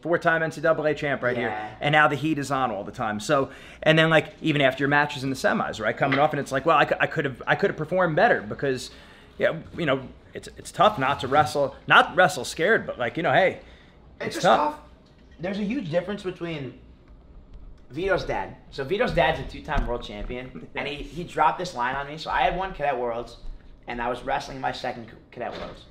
[0.00, 3.20] four-time NCAA champ right here, and now the heat is on all the time.
[3.20, 3.50] So,
[3.82, 6.52] and then like even after your matches in the semis, right, coming off, and it's
[6.52, 8.90] like, well, I, could have I could have performed better because,
[9.38, 10.02] yeah, you know,
[10.34, 13.60] it's it's tough not to wrestle, not wrestle scared, but like you know, hey,
[14.20, 14.78] it's, just tough.
[15.38, 16.78] There's a huge difference between
[17.90, 18.56] Vito's dad.
[18.70, 22.18] So Vito's dad's a two-time world champion, and he, he dropped this line on me.
[22.18, 23.38] So I had won Cadet Worlds,
[23.86, 25.84] and I was wrestling my second Cadet Worlds.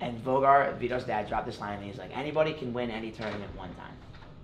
[0.00, 1.86] And Vougar, Vito's dad, dropped this line on me.
[1.88, 3.94] He's like, anybody can win any tournament one time.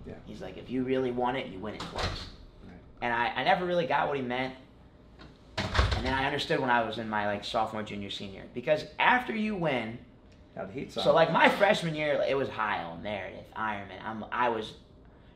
[0.06, 0.14] Yeah.
[0.24, 2.04] He's like, if you really want it, you win it twice.
[2.04, 2.72] Right.
[3.02, 4.54] And I, I never really got what he meant.
[5.58, 8.44] And then I understood when I was in my like sophomore, junior, senior.
[8.54, 9.98] Because after you win,
[10.56, 11.04] Now the heat's on.
[11.04, 14.02] so like my freshman year, it was Heil, Meredith, Ironman.
[14.02, 14.72] I'm, I was,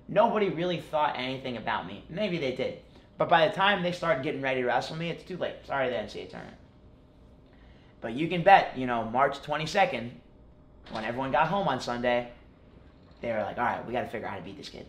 [0.09, 2.05] nobody really thought anything about me.
[2.09, 2.79] Maybe they did,
[3.19, 5.55] but by the time they started getting ready to wrestle me, it's too late.
[5.65, 6.57] Sorry, the NCAA tournament.
[8.01, 10.11] But you can bet, you know, March 22nd,
[10.91, 12.31] when everyone got home on Sunday,
[13.21, 14.87] they were like, all right, we got to figure out how to beat this kid.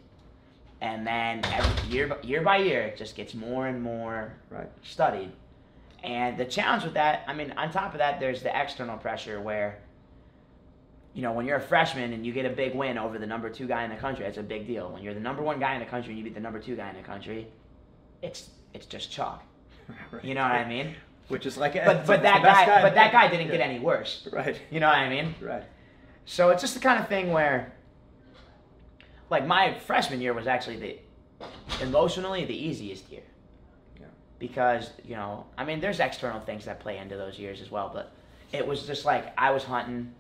[0.82, 4.70] And then every, year, by- year by year, it just gets more and more right.
[4.84, 5.32] studied.
[6.04, 9.40] And the challenge with that, I mean, on top of that, there's the external pressure
[9.42, 9.80] where,
[11.16, 13.50] you know, when you're a freshman and you get a big win over the number
[13.50, 14.92] two guy in the country, it's a big deal.
[14.92, 16.76] When you're the number one guy in the country and you beat the number two
[16.76, 17.48] guy in the country,
[18.22, 19.42] it's it's just chalk.
[20.24, 20.94] You know what I mean?
[21.30, 23.54] Which is like, eh, But but that best guy, but that guy didn't Yeah.
[23.58, 24.28] get any worse.
[24.32, 24.60] Right.
[24.70, 25.34] You know what I mean?
[25.42, 25.64] Right.
[26.26, 27.72] So it's just the kind of thing where,
[29.30, 31.00] like, my freshman year was actually the
[31.82, 33.24] emotionally the easiest year.
[34.00, 34.08] Yeah.
[34.40, 37.90] Because, you know, I mean, there's external things that play into those years as well,
[37.94, 38.12] but
[38.52, 40.14] it was just like I was hunting.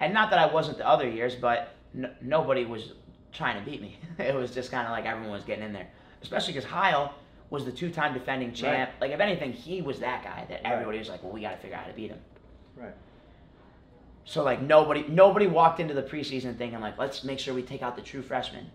[0.00, 2.92] And not that I wasn't the other years, but n- nobody was
[3.32, 3.98] trying to beat me.
[4.18, 5.88] it was just kind of like everyone was getting in there.
[6.22, 7.14] Especially because Heil
[7.50, 8.90] was the two time defending champ.
[9.00, 10.72] Like, if anything, he was that guy that Right.
[10.72, 12.18] everybody was like, well, we got to figure out how to beat him.
[12.76, 12.94] Right.
[14.24, 17.82] So like nobody nobody walked into the preseason thinking like let's make sure we take
[17.82, 18.70] out the true freshman.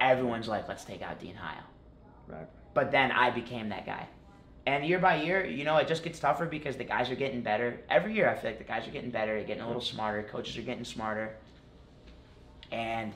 [0.00, 1.64] Everyone's like let's take out Dean Heil.
[2.28, 2.46] Right.
[2.72, 4.06] But then I became that guy.
[4.66, 7.40] And year by year, you know, it just gets tougher because the guys are getting
[7.40, 7.80] better.
[7.88, 10.24] Every year, I feel like the guys are getting better, they're getting a little smarter,
[10.24, 11.36] coaches are getting smarter.
[12.72, 13.12] And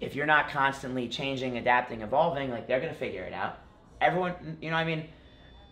[0.00, 3.58] if you're not constantly changing, adapting, evolving, like they're gonna figure it out.
[4.00, 5.04] Everyone, you know, what I mean,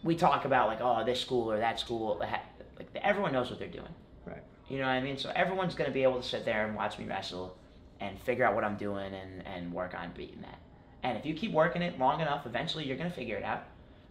[0.05, 3.69] we talk about like, oh, this school or that school, like everyone knows what they're
[3.69, 3.95] doing.
[4.25, 4.43] Right.
[4.69, 5.19] You know what I mean?
[5.19, 7.57] So everyone's gonna be able to sit there and watch me wrestle
[7.99, 10.61] and figure out what I'm doing and, and work on beating that.
[11.03, 13.65] And if you keep working it long enough, eventually you're gonna figure it out.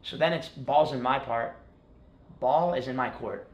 [0.06, 1.56] So then it's balls in my part.
[2.40, 3.48] Ball is in my court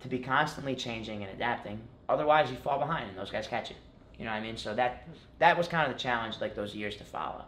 [0.00, 1.80] to be constantly changing and adapting.
[2.08, 3.76] Otherwise, you fall behind and those guys catch you.
[4.18, 4.56] You know what I mean?
[4.56, 7.44] So that that was kind of the challenge, like those years to follow,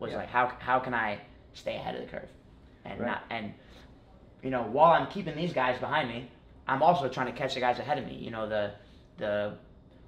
[0.00, 0.18] was Yeah.
[0.18, 1.20] like how how can I
[1.52, 2.28] stay ahead of the curve,
[2.84, 3.06] and Right.
[3.06, 3.54] not and
[4.42, 6.28] you know while I'm keeping these guys behind me,
[6.66, 8.14] I'm also trying to catch the guys ahead of me.
[8.14, 8.72] You know the
[9.18, 9.54] the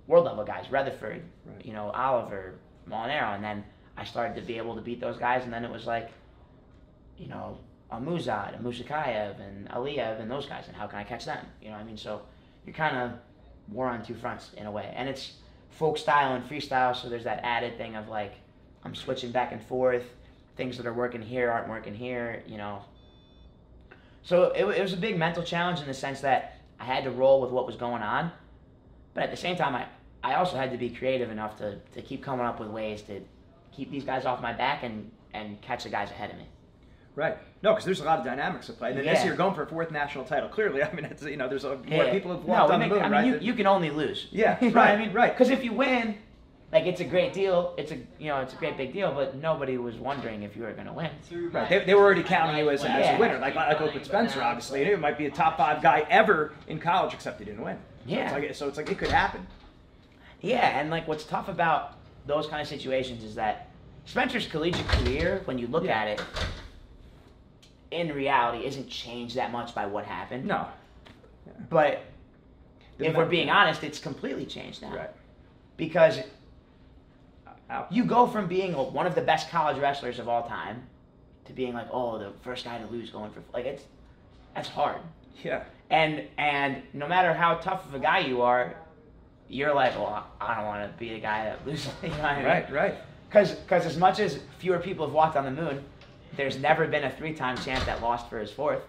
[0.09, 1.65] world level guys, Retherford, Right.
[1.65, 2.55] you know Oliver,
[2.89, 3.65] Molinaro, and then
[3.97, 6.11] I started to be able to beat those guys, and then it was like,
[7.19, 7.59] you know,
[7.91, 11.45] a Muzad, a Musakayev, and Aliyev, and those guys, and how can I catch them?
[11.61, 11.97] You know what I mean?
[11.97, 12.23] So
[12.65, 13.13] you're kind of
[13.69, 15.35] war on two fronts in a way, and it's
[15.71, 18.35] folk style and freestyle, so there's that added thing of like
[18.85, 20.05] I'm switching back and forth.
[20.57, 22.83] Things that are working here aren't working here, you know.
[24.23, 27.11] So it, it was a big mental challenge in the sense that I had to
[27.11, 28.33] roll with what was going on,
[29.15, 29.87] but at the same time, I,
[30.23, 33.21] I also had to be creative enough to, to keep coming up with ways to
[33.73, 36.47] keep these guys off my back and, and catch the guys ahead of me.
[37.17, 37.37] Right.
[37.63, 38.91] No, because there's a lot of dynamics at play.
[38.91, 39.25] And then this Yeah.
[39.25, 40.49] year, going for a fourth national title.
[40.51, 42.13] Clearly, I mean, it's you know, there's a, more Yeah.
[42.13, 43.27] people have walked we on the make- moon, I mean, right?
[43.27, 44.29] you, that- you can only lose.
[44.31, 45.13] Yeah, You know I right, mean?
[45.13, 45.33] right.
[45.33, 46.19] Because if you win,
[46.73, 47.75] like it's a great deal.
[47.79, 49.13] It's a you know it's a great big deal.
[49.13, 51.11] But nobody was wondering if you were going to win.
[51.53, 51.69] Right.
[51.69, 53.17] They, they were already counting you as, as Yeah.
[53.17, 54.85] a winner, like like Open Spencer, obviously.
[54.85, 57.77] He might be a top five guy ever in college, except he didn't win.
[58.05, 58.25] So Yeah.
[58.25, 59.47] It's like, so it's like it could happen.
[60.43, 61.95] Yeah, and like what's tough about
[62.27, 63.71] those kind of situations is that
[64.05, 65.99] Spencer's collegiate career, when you look Yeah.
[66.03, 66.23] at it,
[67.91, 70.47] in reality, isn't changed that much by what happened.
[70.47, 70.67] No.
[71.71, 72.03] But
[72.99, 74.95] The if we're being honest, it's completely changed now.
[74.95, 75.11] Right.
[75.77, 76.19] Because
[77.47, 77.93] uh, Out.
[77.93, 80.83] you go from being one of the best college wrestlers of all time
[81.47, 83.83] to being like, oh, the first guy to lose going for like it's
[84.55, 85.01] that's hard.
[85.43, 85.65] Yeah.
[85.91, 88.75] And and no matter how tough of a guy you are,
[89.49, 91.93] you're like, well, I don't want to be the guy that loses.
[92.03, 92.45] you know I mean?
[92.45, 92.73] Right.
[92.73, 92.95] Right.
[93.29, 95.85] Because as much as fewer people have walked on the moon,
[96.37, 98.83] there's never been a three-time champ that lost for his fourth.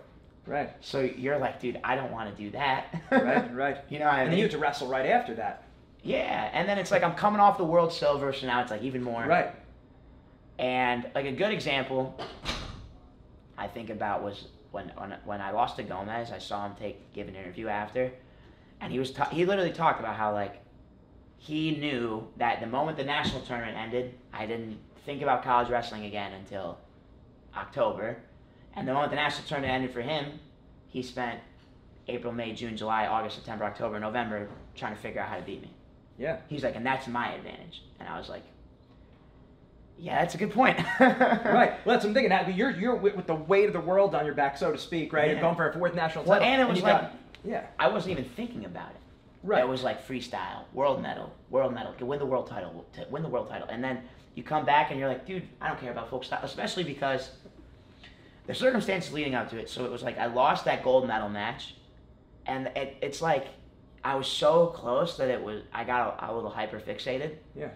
[0.45, 0.71] Right.
[0.79, 3.01] So you're like, dude, I don't want to do that.
[3.11, 3.53] Right.
[3.53, 3.77] Right.
[3.89, 4.51] You know what I And then you mean?
[4.51, 5.63] have to wrestle right after that.
[6.03, 8.81] Yeah, and then it's like I'm coming off the world silver, so now it's like
[8.83, 9.25] even more.
[9.25, 9.49] Right.
[10.57, 12.17] And like a good example,
[13.57, 16.31] I think about was when when when I lost to Gomez.
[16.31, 18.11] I saw him take give an interview after,
[18.79, 20.61] and he was ta- he literally talked about how like
[21.37, 26.05] he knew that the moment the national tournament ended, I didn't think about college wrestling
[26.05, 26.77] again until
[27.57, 28.17] October,
[28.75, 30.39] and the moment the national tournament ended for him,
[30.87, 31.39] he spent
[32.07, 35.61] April, May, June, July, August, September, October, November trying to figure out how to beat
[35.61, 35.71] me.
[36.17, 36.37] Yeah.
[36.47, 37.83] He's like, and that's my advantage.
[37.99, 38.43] And I was like,
[39.99, 40.77] yeah, that's a good point.
[40.99, 41.73] Right.
[41.85, 42.29] Well, that's what I'm thinking.
[42.29, 44.77] Now, You're you're with, with the weight of the world on your back, so to
[44.77, 45.31] speak, right?
[45.31, 46.53] You're going for a fourth national Well, title.
[46.53, 47.65] and it was you like- got- yeah.
[47.79, 48.97] I wasn't even thinking about it.
[49.43, 49.61] Right.
[49.61, 53.29] It was like freestyle, world medal, world medal, to win the world title, win the
[53.29, 54.01] world title, and then
[54.35, 57.29] you come back and you're like, dude, I don't care about folk style, especially because
[58.47, 59.69] the circumstances leading up to it.
[59.69, 61.75] So it was like I lost that gold medal match,
[62.45, 63.47] and it, it's like
[64.03, 67.35] I was so close that it was I got a, a little hyper fixated.
[67.55, 67.69] Yeah.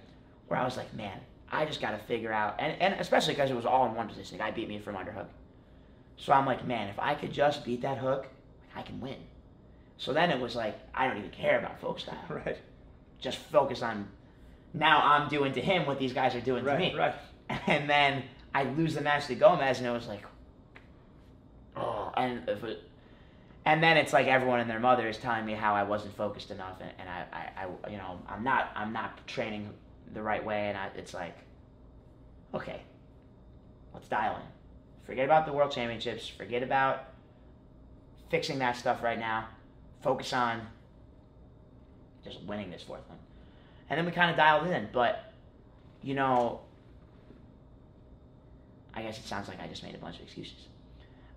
[0.48, 1.20] where I was like, man,
[1.52, 4.08] I just got to figure out, and, and especially because it was all in one
[4.08, 4.38] position.
[4.38, 5.28] The guy beat me from underhook.
[6.18, 8.28] So I'm like, man, if I could just beat that hook,
[8.76, 9.16] I can win.
[9.98, 12.18] So then it was like, I don't even care about folk style.
[12.30, 12.58] Right.
[13.20, 14.08] Just focus on
[14.74, 16.74] now I'm doing to him what these guys are doing Right.
[16.78, 16.96] to me.
[16.98, 17.16] Right.
[17.68, 18.24] And then
[18.56, 20.24] I lose the match to Gomez, and it was like,
[22.18, 22.84] and it,
[23.66, 26.52] and then it's like everyone and their mother is telling me how I wasn't focused
[26.52, 29.70] enough, and, and I, I, I, you know, I'm not, I'm not training
[30.14, 31.38] the right way, and I, it's like,
[32.54, 32.82] okay,
[33.94, 34.42] let's dial in.
[35.06, 36.28] Forget about the world championships.
[36.28, 37.06] Forget about
[38.30, 39.48] fixing that stuff right now.
[40.02, 40.62] Focus on
[42.24, 43.18] just winning this fourth one.
[43.90, 45.34] And then we kind of dialed in, but
[46.02, 46.62] you know,
[48.94, 50.68] I guess it sounds like I just made a bunch of excuses.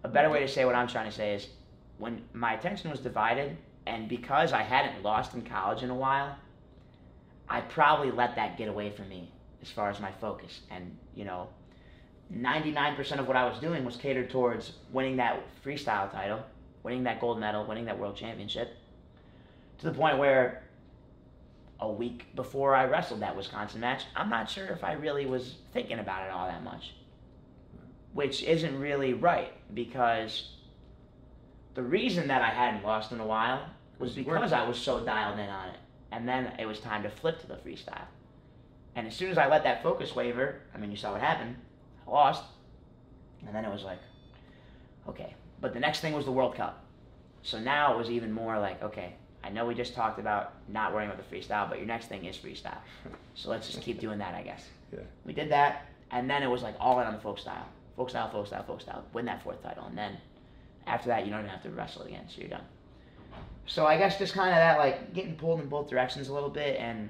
[0.05, 1.49] A better way to say what I'm trying to say is
[1.99, 6.37] when my attention was divided, and because I hadn't lost in college in a while,
[7.49, 9.31] I probably let that get away from me
[9.62, 10.61] as far as my focus.
[10.71, 11.49] And, you know,
[12.33, 16.43] 99% of what I was doing was catered towards winning that freestyle title,
[16.83, 18.77] winning that gold medal, winning that world championship,
[19.79, 20.62] to the point where
[21.81, 25.57] a week before I wrestled that Wisconsin match, I'm not sure if I really was
[25.73, 26.93] thinking about it all that much.
[28.14, 30.53] Which isn't really right because
[31.74, 33.66] the reason that I hadn't lost in a while
[33.98, 35.77] was because I was so dialed in on it.
[36.12, 38.07] And then it was time to flip to the freestyle.
[38.94, 41.57] And as soon as I let that focus waver, I mean, you saw what happened.
[42.07, 42.44] I lost.
[43.44, 43.98] And then it was like,
[45.09, 45.35] okay.
[45.61, 46.85] But the next thing was the World Cup.
[47.42, 50.94] So now it was even more like, okay, I know we just talked about not
[50.94, 52.79] worrying about the freestyle, but your next thing is freestyle.
[53.35, 54.64] So let's just keep doing that, I guess.
[54.92, 55.00] Yeah.
[55.27, 57.66] We did that, and then it was like all in on the folk style.
[57.97, 59.05] Folk style, folk style, folk style.
[59.13, 59.87] Win that fourth title.
[59.87, 60.17] And then
[60.87, 62.65] after that, you don't even have to wrestle again, so you're done.
[63.67, 66.51] So I guess just kind of that, like, getting pulled in both directions a little
[66.51, 67.09] bit, and,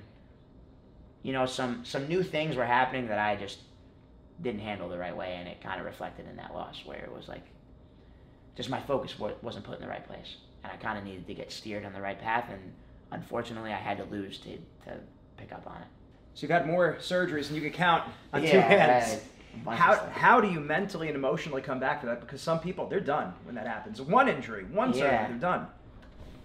[1.23, 3.59] you know, some, some new things were happening that I just
[4.41, 7.13] didn't handle the right way, and it kind of reflected in that loss where it
[7.13, 7.43] was like,
[8.57, 11.35] just my focus wasn't put in the right place, and I kind of needed to
[11.35, 12.73] get steered on the right path, and
[13.11, 15.01] unfortunately, I had to lose to to
[15.37, 15.89] pick up on it.
[16.35, 19.05] So you got more surgeries than you could count on two Yeah, I hands.
[19.07, 19.23] had of
[19.67, 22.21] How, how do you mentally and emotionally come back to that?
[22.21, 24.01] Because some people, they're done when that happens.
[24.01, 25.67] One injury, one surgery, they're done.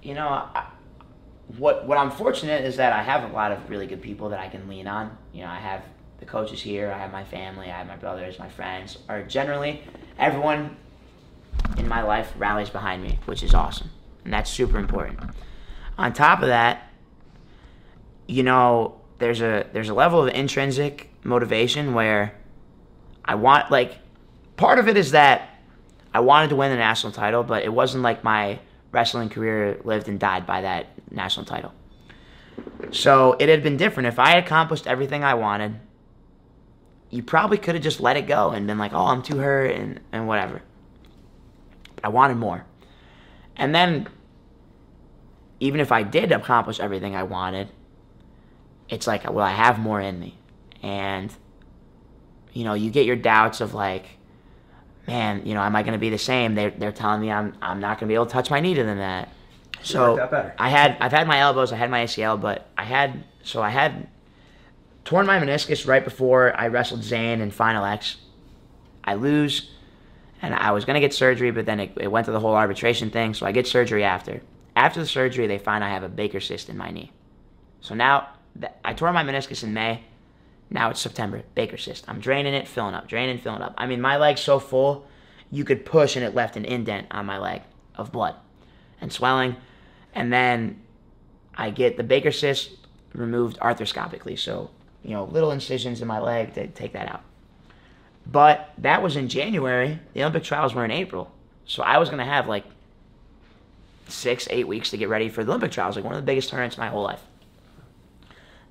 [0.01, 0.67] You know, I,
[1.57, 4.39] what what I'm fortunate is that I have a lot of really good people that
[4.39, 5.17] I can lean on.
[5.33, 5.83] You know, I have
[6.19, 8.97] the coaches here, I have my family, I have my brothers, my friends.
[9.07, 9.83] Or generally,
[10.17, 10.77] everyone
[11.77, 13.89] in my life rallies behind me, which is awesome,
[14.23, 15.19] and that's super important.
[15.97, 16.89] On top of that,
[18.27, 22.33] you know, there's a there's a level of intrinsic motivation where
[23.29, 23.99] I want like
[24.57, 25.49] part of it is that
[26.11, 28.59] I wanted to win the national title, but it wasn't like my
[28.91, 31.71] wrestling career lived and died by that national title.
[32.89, 34.07] So it had been different.
[34.07, 35.75] If I had accomplished everything I wanted,
[37.11, 39.75] you probably could have just let it go and been like, oh, I'm too hurt
[39.75, 40.63] and, and whatever.
[41.97, 42.65] But I wanted more.
[43.55, 44.07] And then,
[45.59, 47.69] even if I did accomplish everything I wanted,
[48.89, 50.35] it's like, well, I have more in me.
[50.81, 51.31] And,
[52.53, 54.05] you know, you get your doubts of like,
[55.07, 56.55] man, you know, am I going to be the same?
[56.55, 58.73] They're, they're telling me I'm, I'm not going to be able to touch my knee
[58.75, 59.29] to the that.
[59.81, 60.15] So.
[60.57, 63.69] I had, I've had my elbows, I had my ACL, but I had, so I
[63.69, 64.07] had
[65.05, 68.17] torn my meniscus right before I wrestled Zain in Final X.
[69.03, 69.71] I lose,
[70.41, 72.53] and I was going to get surgery, but then it, it went to the whole
[72.53, 74.41] arbitration thing, so I get surgery after.
[74.75, 77.11] After the surgery, they find I have a Baker cyst in my knee.
[77.81, 80.03] So now, th- I tore my meniscus in May.
[80.69, 81.43] Now it's September.
[81.55, 82.05] Baker cyst.
[82.07, 83.73] I'm draining it, filling up, draining, filling up.
[83.77, 85.07] I mean, my leg's so full,
[85.51, 87.61] you could push and it left an indent on my leg
[87.95, 88.35] of blood
[89.01, 89.55] and swelling.
[90.13, 90.81] And then
[91.55, 92.71] I get the Baker cyst
[93.13, 94.37] removed arthroscopically.
[94.37, 94.69] So,
[95.03, 97.23] you know, little incisions in my leg to take that out.
[98.31, 99.99] But that was in January.
[100.13, 101.31] The Olympic trials were in April.
[101.65, 102.65] So I was going to have like
[104.07, 106.49] six, eight weeks to get ready for the Olympic trials, like one of the biggest
[106.49, 107.21] tournaments of my whole life.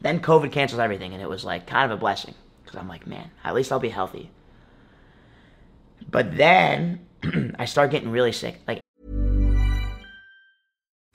[0.01, 2.35] Then COVID cancels everything, and it was like kind of a blessing
[2.65, 4.31] because I'm like, man, at least I'll be healthy.
[6.11, 7.07] But then
[7.59, 8.61] I start getting really sick.
[8.67, 8.81] Like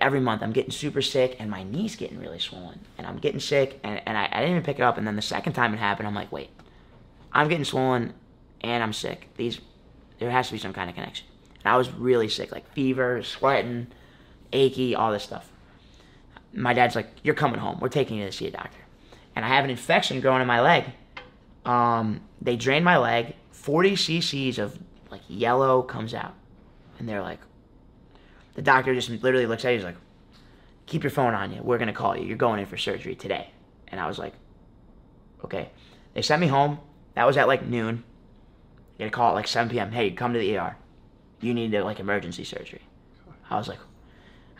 [0.00, 2.80] Every month I'm getting super sick and my knee's getting really swollen.
[2.96, 4.98] And I'm getting sick and, and I, I didn't even pick it up.
[4.98, 6.50] And then the second time it happened, I'm like, wait,
[7.32, 8.14] I'm getting swollen
[8.60, 9.28] and I'm sick.
[9.36, 9.60] These,
[10.18, 11.26] there has to be some kind of connection.
[11.64, 13.88] And I was really sick, like fever, sweating,
[14.52, 15.50] achy, all this stuff.
[16.52, 17.78] My dad's like, you're coming home.
[17.80, 18.78] We're taking you to see a doctor.
[19.36, 20.84] And I have an infection growing in my leg.
[21.64, 23.34] Um, they drain my leg.
[23.52, 24.78] 40 cc's of
[25.10, 26.34] like yellow comes out.
[26.98, 27.40] And they're like,
[28.58, 29.76] the doctor just literally looks at you.
[29.76, 29.94] He's like,
[30.86, 31.62] "Keep your phone on you.
[31.62, 32.26] We're gonna call you.
[32.26, 33.50] You're going in for surgery today."
[33.86, 34.32] And I was like,
[35.44, 35.70] "Okay."
[36.12, 36.80] They sent me home.
[37.14, 38.02] That was at like noon.
[38.96, 39.92] You get a call at like 7 p.m.
[39.92, 40.74] Hey, come to the ER.
[41.40, 42.82] You need to, like emergency surgery.
[43.48, 43.78] I was like,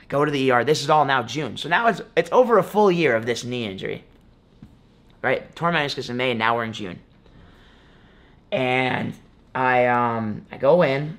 [0.01, 0.63] I go to the ER.
[0.63, 1.57] This is all now June.
[1.57, 4.05] So now it's it's over a full year of this knee injury.
[5.23, 5.53] Right?
[5.57, 7.01] Torn meniscus in May, and now we're in June.
[8.53, 9.15] And
[9.57, 11.19] I um I go in,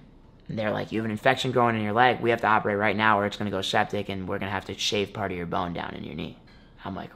[0.50, 2.20] they're like, "You have an infection growing in your leg.
[2.22, 4.66] We have to operate right now, or it's gonna go septic, and we're gonna have
[4.66, 6.38] to shave part of your bone down in your knee."
[6.84, 7.12] I'm like,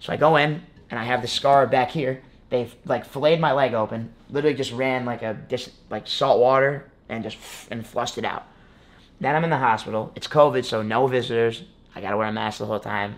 [0.00, 2.22] so I go in, and I have the scar back here.
[2.50, 6.90] They like filleted my leg open, literally just ran like a dish like salt water
[7.08, 7.38] and just
[7.70, 8.44] and flushed it out.
[9.20, 10.12] Then I'm in the hospital.
[10.16, 11.62] It's COVID, so no visitors.
[11.94, 13.16] I gotta wear a mask the whole time.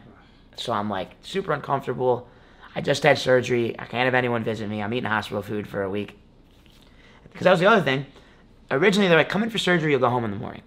[0.57, 2.29] So I'm like super uncomfortable.
[2.77, 3.75] I just had surgery.
[3.79, 4.83] I can't have anyone visit me.
[4.83, 6.19] I'm eating hospital food for a week.
[7.33, 8.07] Because that was the other thing.
[8.71, 10.63] Originally, they're like, come in for surgery, you'll go home in the morning.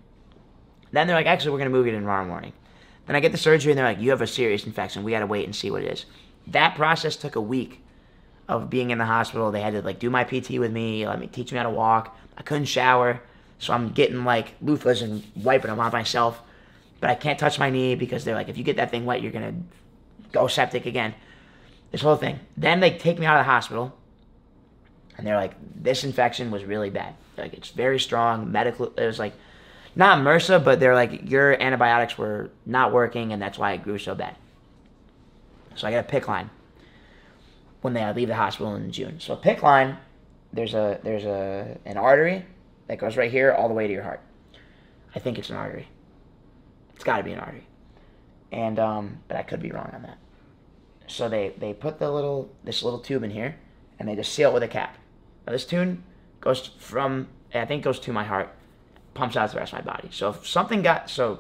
[0.92, 2.54] Then they're like, actually, we're going to move you to tomorrow morning.
[3.06, 5.04] Then I get the surgery, and they're like, you have a serious infection.
[5.04, 6.06] We got to wait and see what it is.
[6.48, 7.82] That process took a week
[8.48, 9.52] of being in the hospital.
[9.52, 11.70] They had to like do my PT with me, let me teach me how to
[11.70, 12.18] walk.
[12.38, 13.22] I couldn't shower,
[13.60, 16.42] so I'm getting like loofahs and wiping them on myself.
[17.00, 19.22] But I can't touch my knee because they're like, if you get that thing wet,
[19.22, 19.56] you're gonna
[20.32, 21.14] go septic again.
[21.92, 22.40] This whole thing.
[22.56, 23.98] Then they take me out of the hospital,
[25.18, 27.16] and they're like, this infection was really bad.
[27.38, 28.52] Like it's very strong.
[28.52, 28.94] Medical.
[28.98, 29.34] It was like
[29.96, 33.98] not MRSA, but they're like your antibiotics were not working, and that's why it grew
[33.98, 34.36] so bad.
[35.76, 36.50] So I got a PICC line
[37.82, 39.20] when they leave the hospital in June.
[39.20, 39.98] So a PICC line,
[40.54, 42.46] there's a there's a an artery
[42.88, 44.22] that goes right here all the way to your heart.
[45.16, 45.88] I think it's an artery.
[46.96, 47.68] It's got to be an artery,
[48.52, 50.18] and um, but I could be wrong on that.
[51.08, 53.56] So they they put the little this little tube in here,
[54.00, 54.98] and they just seal it with a cap.
[55.46, 56.04] Now this tune
[56.42, 58.50] goes from I think goes to my heart,
[59.14, 60.10] pumps out the rest of my body.
[60.12, 61.40] So if something got so,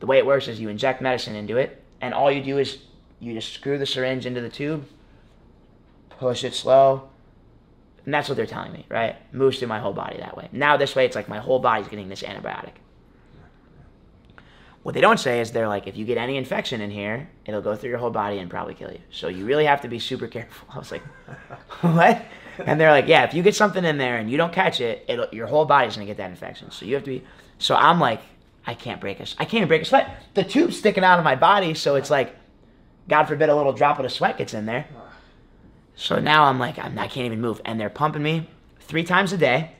[0.00, 2.78] the way it works is you inject medicine into it, and all you do is
[3.20, 4.84] you just screw the syringe into the tube,
[6.10, 7.08] push it slow,
[8.04, 9.16] and that's what they're telling me, right?
[9.32, 10.48] Moves through my whole body that way.
[10.52, 12.72] Now this way, it's like my whole body's getting this antibiotic.
[14.82, 17.62] What they don't say is they're like, if you get any infection in here, it'll
[17.62, 18.98] go through your whole body and probably kill you.
[19.12, 20.68] So you really have to be super careful.
[20.74, 21.02] I was like,
[21.82, 22.24] what?
[22.66, 25.08] And they're like, yeah, if you get something in there and you don't catch it,
[25.32, 26.70] your whole body's gonna get that infection.
[26.70, 27.24] So you have to be.
[27.58, 28.20] So I'm like,
[28.66, 30.22] I can't break a, I can't even break a sweat.
[30.34, 32.36] The tube's sticking out of my body, so it's like,
[33.08, 34.86] God forbid, a little drop of sweat gets in there.
[35.94, 38.48] So now I'm like, I'm, I can't even move, and they're pumping me
[38.80, 39.72] three times a day.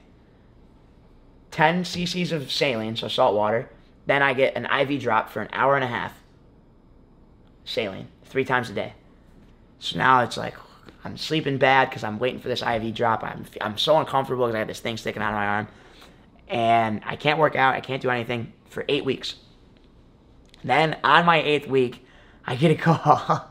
[1.53, 3.71] 10 cc's of saline, so salt water.
[4.07, 6.19] Then I get an IV drop for an hour and a half.
[7.65, 8.95] Saline, three times a day.
[9.79, 10.55] So now it's like
[11.05, 13.25] I'm sleeping bad because I'm waiting for this IV drop.
[13.25, 15.69] I'm I'm so uncomfortable because I have this thing sticking out of my arm,
[16.49, 17.75] and I can't work out.
[17.75, 19.35] I can't do anything for eight weeks.
[20.65, 22.07] Then on my eighth week,
[22.47, 23.51] I get a call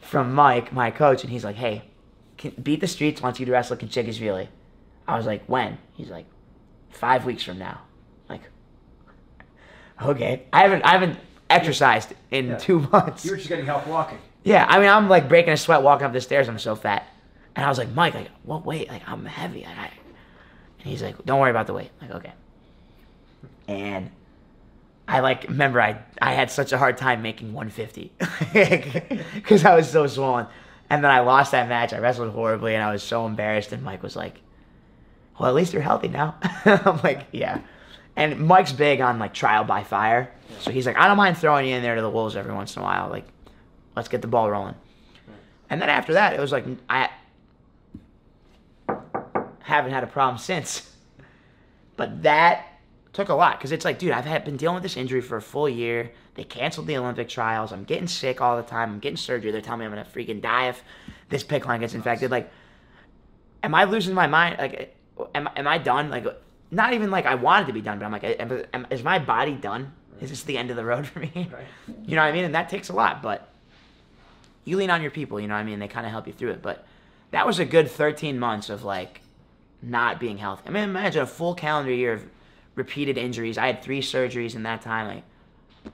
[0.00, 1.82] from Mike, my coach, and he's like, "Hey,
[2.36, 4.48] can, beat the streets wants you to wrestle Conchigashvili."
[5.08, 6.26] I was like, "When?" He's like,
[6.90, 7.80] five weeks from now."
[8.28, 8.42] Like,
[10.02, 10.44] okay.
[10.52, 11.18] I haven't I haven't
[11.50, 12.56] exercised in Yeah.
[12.58, 13.24] two months.
[13.24, 14.18] You were just getting help walking.
[14.46, 16.48] Yeah, I mean, I'm like breaking a sweat walking up the stairs.
[16.48, 17.04] I'm so fat.
[17.56, 18.88] And I was like, Mike, like, what weight?
[18.88, 19.64] Like, I'm heavy.
[19.64, 19.90] Like, I...
[20.78, 21.90] And he's like, don't worry about the weight.
[22.00, 22.32] I'm like, okay.
[23.66, 24.08] And
[25.08, 28.12] I like remember I I had such a hard time making 150
[29.32, 30.46] because I was so swollen.
[30.90, 31.92] And then I lost that match.
[31.92, 33.72] I wrestled horribly, and I was so embarrassed.
[33.72, 34.40] And Mike was like,
[35.36, 37.62] "Well, at least you're healthy now." I'm like, "Yeah."
[38.14, 41.66] And Mike's big on like trial by fire, so he's like, "I don't mind throwing
[41.66, 43.08] you in there to the wolves every once in a while.
[43.08, 43.26] Like,
[43.96, 44.76] let's get the ball rolling."
[45.68, 47.10] And then after that, it was like I
[49.60, 50.92] haven't had a problem since.
[51.96, 52.66] But that
[53.12, 55.36] took a lot because it's like, dude, I've had been dealing with this injury for
[55.36, 56.12] a full year.
[56.34, 57.72] They canceled the Olympic trials.
[57.72, 58.92] I'm getting sick all the time.
[58.92, 59.50] I'm getting surgery.
[59.50, 60.82] They're telling me I'm gonna freaking die if
[61.30, 62.30] this PICC line gets infected.
[62.30, 62.50] Like,
[63.62, 64.56] am I losing my mind?
[64.58, 64.94] Like,
[65.34, 66.10] am am I done?
[66.10, 66.26] Like,
[66.70, 69.18] not even like I wanted to be done, but I'm like, am, am, is my
[69.18, 69.92] body done?
[70.20, 71.32] Is this the end of the road for me?
[72.04, 72.44] You know what I mean?
[72.44, 73.48] And that takes a lot, but
[74.66, 75.40] you lean on your people.
[75.40, 75.78] You know what I mean?
[75.78, 76.60] They kind of help you through it.
[76.60, 76.84] But
[77.30, 79.22] that was a good 13 months of like
[79.80, 80.64] not being healthy.
[80.66, 82.24] I mean, imagine a full calendar year of
[82.74, 83.56] repeated injuries.
[83.56, 85.06] I had three surgeries in that time.
[85.06, 85.92] Like,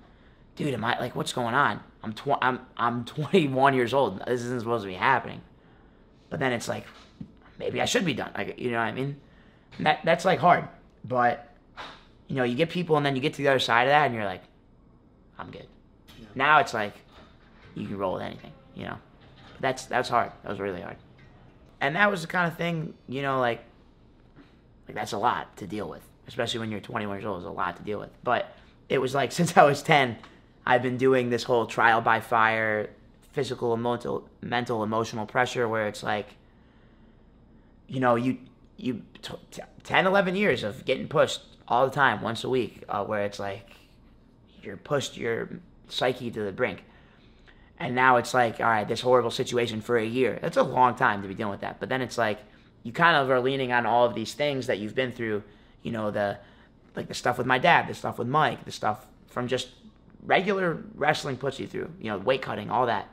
[0.56, 1.80] dude, am I like, what's going on?
[2.02, 4.20] I'm tw- I'm I'm 21 years old.
[4.26, 5.42] This isn't supposed to be happening.
[6.30, 6.86] But then it's like,
[7.58, 8.32] maybe I should be done.
[8.34, 9.20] Like, you know what I mean?
[9.76, 10.66] And that that's like hard.
[11.04, 11.54] But
[12.26, 14.06] you know, you get people, and then you get to the other side of that,
[14.06, 14.42] and you're like,
[15.38, 15.66] I'm good.
[16.34, 16.94] Now it's like,
[17.74, 18.52] you can roll with anything.
[18.74, 18.98] You know,
[19.60, 20.32] that's that's hard.
[20.42, 20.96] That was really hard.
[21.80, 23.60] And that was the kind of thing, you know, like,
[24.86, 27.38] like that's a lot to deal with, especially when you're 21 years old.
[27.38, 28.10] It's a lot to deal with.
[28.22, 28.54] But
[28.88, 30.16] it was like since I was 10,
[30.64, 32.90] I've been doing this whole trial by fire,
[33.32, 36.28] physical, mental, mental, emotional pressure, where it's like,
[37.88, 38.38] you know, you
[38.76, 42.84] you t- t- 10, 11 years of getting pushed all the time, once a week,
[42.88, 43.70] uh, where it's like
[44.62, 45.48] you're pushed your
[45.88, 46.84] psyche to the brink.
[47.82, 50.38] And now it's like, all right, this horrible situation for a year.
[50.40, 51.80] That's a long time to be dealing with that.
[51.80, 52.38] But then it's like,
[52.84, 55.42] you kind of are leaning on all of these things that you've been through,
[55.82, 56.38] you know, the
[56.94, 59.70] like the stuff with my dad, the stuff with Mike, the stuff from just
[60.22, 63.08] regular wrestling puts you through, you know, weight cutting, all that.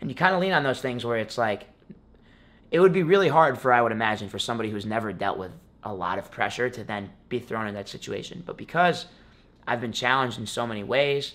[0.00, 1.66] And you kind of lean on those things where it's like,
[2.70, 5.50] it would be really hard for, I would imagine, for somebody who's never dealt with
[5.82, 8.42] a lot of pressure to then be thrown in that situation.
[8.46, 9.06] But because
[9.66, 11.34] I've been challenged in so many ways,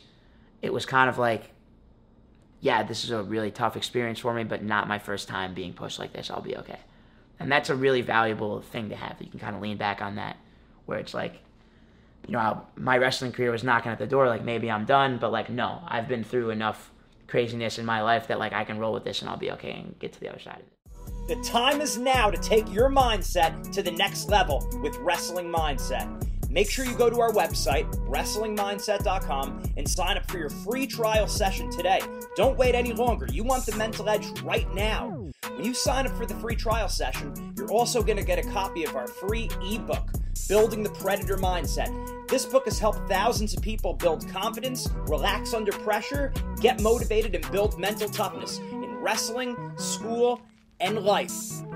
[0.64, 1.52] it was kind of like,
[2.66, 5.72] yeah, this is a really tough experience for me, but not my first time being
[5.72, 6.32] pushed like this.
[6.32, 6.80] I'll be okay.
[7.40, 9.18] And that's a really valuable thing to have.
[9.20, 10.38] You can kind of lean back on that,
[10.88, 11.36] where it's like,
[12.26, 15.32] you know, my wrestling career was knocking at the door, like maybe I'm done, but
[15.32, 16.90] like, no, I've been through enough
[17.28, 19.74] craziness in my life that like I can roll with this and I'll be okay
[19.74, 21.38] and get to the other side of it.
[21.38, 26.28] The time is now to take your mindset to the next level with Wrestling Mindset.
[26.56, 31.28] Make sure you go to our website, WrestlingMindset.com, and sign up for your free trial
[31.28, 32.00] session today.
[32.38, 33.28] Don't wait any longer.
[33.30, 35.10] You want the mental edge right now.
[35.50, 38.50] When you sign up for the free trial session, you're also going to get a
[38.52, 40.10] copy of our free ebook,
[40.48, 41.90] Building the Predator Mindset.
[42.30, 46.32] This book has helped thousands of people build confidence, relax under pressure,
[46.62, 50.42] get motivated, and build mental toughness in wrestling, school,
[50.80, 51.34] and life.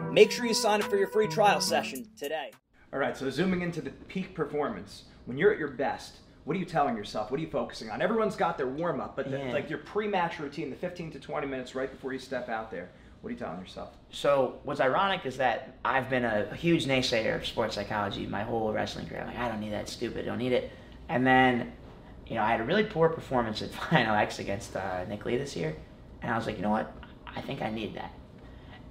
[0.09, 2.51] Make sure you sign up for your free trial session today.
[2.91, 6.59] All right, so zooming into the peak performance, when you're at your best, what are
[6.59, 7.29] you telling yourself?
[7.29, 8.01] What are you focusing on?
[8.01, 9.51] Everyone's got their warm up, but the, Yeah.
[9.53, 12.89] like your pre-match routine, the 15 to 20 minutes right before you step out there,
[13.21, 13.89] what are you telling yourself?
[14.09, 18.71] So what's ironic is that I've been a huge naysayer of sports psychology my whole
[18.73, 19.21] wrestling career.
[19.21, 20.71] I'm Like I don't need that stupid, don't need it.
[21.09, 21.71] And then,
[22.25, 25.37] you know, I had a really poor performance at Final X against uh, Nick Lee
[25.37, 25.75] this year,
[26.23, 26.91] and I was like, you know what?
[27.27, 28.11] I think I need that.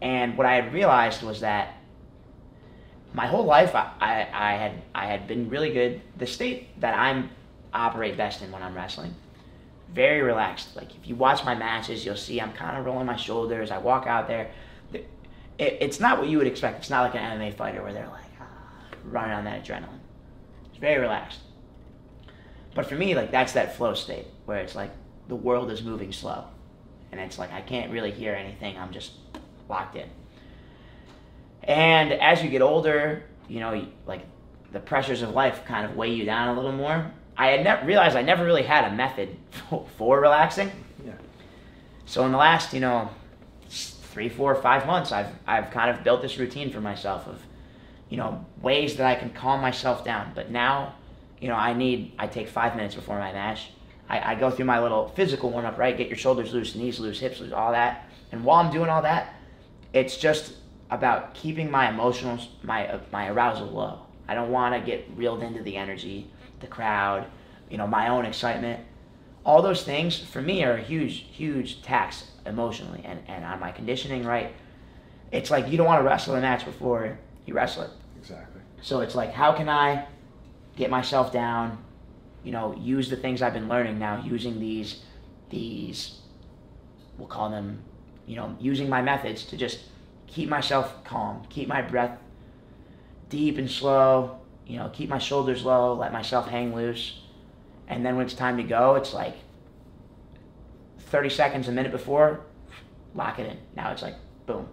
[0.03, 1.75] And what I had realized was that
[3.13, 6.01] my whole life I, I, I had I had been really good.
[6.17, 7.31] The state that I'm
[7.73, 9.15] operate best in when I'm wrestling,
[9.93, 10.77] very relaxed.
[10.77, 13.71] Like if you watch my matches, you'll see I'm kind of rolling my shoulders.
[13.71, 14.51] I walk out there.
[14.93, 15.09] It,
[15.59, 16.81] it's not what you would expect.
[16.81, 18.45] It's not like an MMA fighter where they're like ah,
[19.05, 20.01] running on that adrenaline.
[20.67, 21.41] It's very relaxed.
[22.75, 24.91] But for me, like that's that flow state where it's like
[25.29, 26.45] the world is moving slow,
[27.11, 28.79] and it's like I can't really hear anything.
[28.79, 29.13] I'm just
[29.69, 30.09] locked in.
[31.63, 34.23] And as you get older, you know, like
[34.73, 37.11] the pressures of life kind of weigh you down a little more.
[37.37, 40.71] I had never realized I never really had a method for, for relaxing.
[41.05, 41.13] Yeah.
[42.07, 43.11] So in the last, you know,
[43.69, 47.41] three, four, five months, I've I've kind of built this routine for myself of,
[48.09, 50.33] you know, ways that I can calm myself down.
[50.35, 50.95] But now,
[51.41, 53.71] you know, I need I take five minutes before my match.
[54.09, 55.97] I, I go through my little physical warm up, right?
[55.97, 58.07] Get your shoulders loose, knees loose, hips loose, all that.
[58.33, 59.35] And while I'm doing all that,
[59.93, 60.55] it's just
[60.91, 64.01] about keeping my emotional my uh, my arousal low.
[64.27, 66.31] I don't want to get reeled into the energy,
[66.61, 67.27] the crowd,
[67.71, 68.85] you know, my own excitement.
[69.45, 73.73] All those things for me are a huge huge tax emotionally and and on my
[73.73, 74.55] conditioning, right?
[75.31, 77.91] It's like you don't want to wrestle a match before you wrestle it.
[78.19, 78.61] Exactly.
[78.81, 80.07] So it's like how can I
[80.77, 81.79] get myself down,
[82.45, 85.03] you know, use the things I've been learning now using these
[85.51, 86.19] these
[87.19, 87.83] we'll call them,
[88.27, 89.81] you know, using my methods to just
[90.29, 92.19] keep myself calm, keep my breath
[93.29, 97.21] deep and slow, you know, keep my shoulders low, let myself hang loose.
[97.89, 99.37] And then when it's time to go, it's like
[101.01, 102.41] 30 seconds, a minute before,
[103.15, 103.59] lock it in.
[103.75, 104.17] Now it's like,
[104.47, 104.69] boom.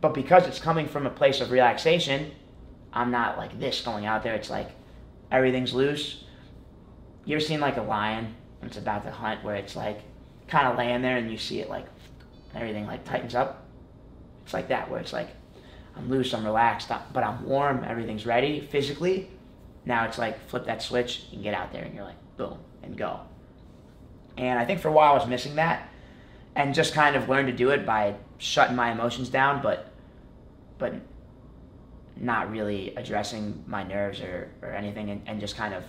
[0.00, 2.32] But because it's coming from a place of relaxation,
[2.92, 4.34] I'm not like this going out there.
[4.34, 4.70] It's like
[5.30, 6.24] everything's loose.
[7.24, 10.00] You ever seen like a lion when it's about to hunt where it's like
[10.48, 11.86] kind of laying there and you see it like
[12.54, 13.63] everything like tightens up?
[14.44, 15.30] It's like that where it's like
[15.96, 19.30] I'm loose, I'm relaxed, but I'm warm, everything's ready physically.
[19.84, 22.96] Now it's like flip that switch and get out there and you're like boom and
[22.96, 23.20] go.
[24.36, 25.88] And I think for a while I was missing that
[26.56, 29.90] and just kind of learned to do it by shutting my emotions down, but
[30.78, 30.94] but
[32.16, 35.84] not really addressing my nerves or, or anything and, and just kind of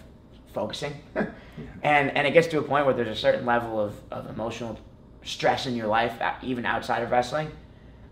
[0.53, 0.93] focusing.
[1.15, 1.31] and
[2.15, 4.79] and it gets to a point where there's a certain level of, of emotional
[5.23, 7.51] stress in your life, even outside of wrestling,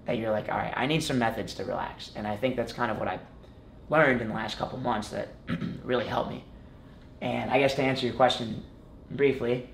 [0.06, 2.12] that you're like, all right, I need some methods to relax.
[2.16, 3.20] And I think that's kind of what I
[3.90, 5.30] learned in the last couple months that
[5.84, 6.44] really helped me.
[7.22, 8.64] And I guess to answer your question
[9.12, 9.70] briefly,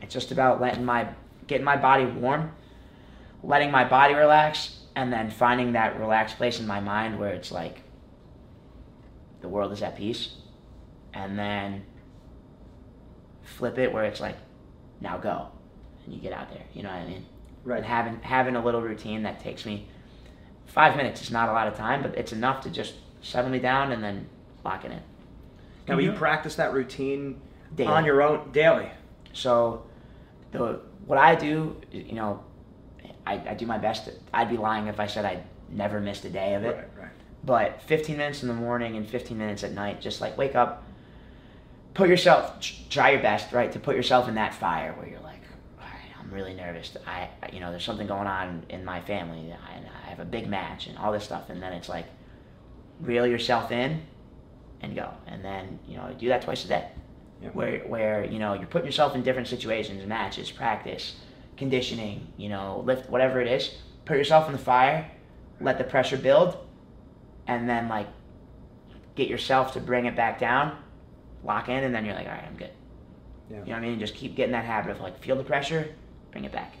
[0.00, 1.08] it's just about letting my
[1.46, 2.52] getting my body warm,
[3.42, 7.52] letting my body relax, and then finding that relaxed place in my mind where it's
[7.52, 7.82] like
[9.42, 10.36] the world is at peace.
[11.14, 11.84] And then
[13.42, 14.36] flip it where it's like,
[15.00, 15.48] now go.
[16.04, 16.64] And you get out there.
[16.72, 17.26] You know what I mean?
[17.64, 17.78] Right.
[17.78, 19.86] And having having a little routine that takes me
[20.66, 23.58] five minutes is not a lot of time, but it's enough to just settle me
[23.58, 24.26] down and then
[24.64, 25.00] lock it in.
[25.88, 27.40] Now, you practice that routine
[27.74, 27.88] Daily.
[27.88, 28.88] on your own daily.
[29.32, 29.84] So,
[30.52, 32.42] the what I do, you know,
[33.26, 34.06] I, I do my best.
[34.06, 36.76] To, I'd be lying if I said I never missed a day of it.
[36.76, 37.10] Right, right.
[37.44, 40.84] But 15 minutes in the morning and 15 minutes at night, just like wake up,
[41.94, 45.21] put yourself, try your best, right, to put yourself in that fire where you're like,
[45.21, 45.21] all right,
[46.32, 46.96] I'm really nervous.
[47.06, 49.52] I, you know, there's something going on in my family.
[49.52, 52.06] I, I have a big match and all this stuff, and then it's like,
[53.00, 54.00] reel yourself in,
[54.80, 56.88] and go, and then you know, do that twice a day.
[57.42, 57.54] Yep.
[57.54, 61.16] Where, where you know you're putting yourself in different situations, matches, practice,
[61.56, 63.70] conditioning, you know, lift, whatever it is.
[64.04, 65.10] Put yourself in the fire,
[65.60, 66.56] let the pressure build,
[67.46, 68.08] and then like
[69.16, 70.78] get yourself to bring it back down,
[71.44, 72.70] lock in, and then you're like, all right, I'm good.
[73.50, 73.58] Yeah.
[73.58, 73.98] You know what I mean?
[73.98, 75.94] Just keep getting that habit of like feel the pressure,
[76.32, 76.74] bring it back.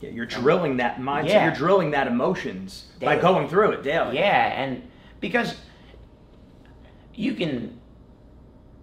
[0.00, 1.28] Yeah, you're drilling that mindset.
[1.28, 1.44] Yeah.
[1.44, 4.16] You're drilling that emotions by going through it daily.
[4.16, 4.82] Yeah, and
[5.20, 5.54] because
[7.14, 7.80] you can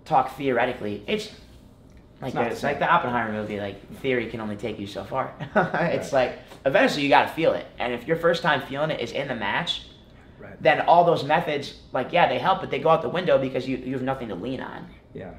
[0.05, 1.29] talk theoretically, it's
[2.21, 3.59] like It's it's, the like the Oppenheimer movie.
[3.59, 5.33] Like theory can only take you so far.
[5.55, 8.99] it's like eventually you got to feel it, and if your first time feeling it
[9.01, 9.83] is in the match,
[10.39, 10.59] Right.
[10.59, 13.67] then all those methods, like yeah, they help, but they go out the window because
[13.67, 14.87] you you have nothing to lean on.
[15.13, 15.33] Yeah.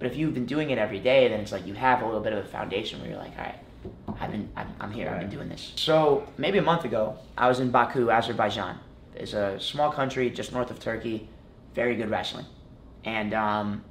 [0.00, 2.20] But if you've been doing it every day, then it's like you have a little
[2.22, 3.58] bit of a foundation where you're like, all right,
[4.20, 5.72] I've been, I'm, I'm here, I've been doing this.
[5.76, 8.78] So maybe a month ago, I was in Baku, Azerbaijan.
[9.16, 11.28] It's a small country just north of Turkey,
[11.74, 12.44] very good wrestling.
[13.04, 13.82] And um,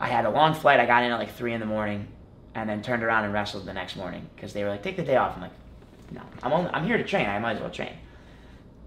[0.00, 0.80] I had a long flight.
[0.80, 2.08] I got in at like three in the morning,
[2.56, 5.04] and then turned around and wrestled the next morning because they were like, take the
[5.04, 5.36] day off.
[5.36, 5.52] I'm like,
[6.10, 7.28] no, I'm only, I'm here to train.
[7.28, 7.92] I might as well train.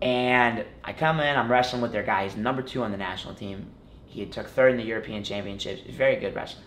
[0.01, 2.23] And I come in, I'm wrestling with their guy.
[2.23, 3.67] He's number two on the national team.
[4.05, 5.81] He took third in the European Championships.
[5.85, 6.63] He's very good wrestler.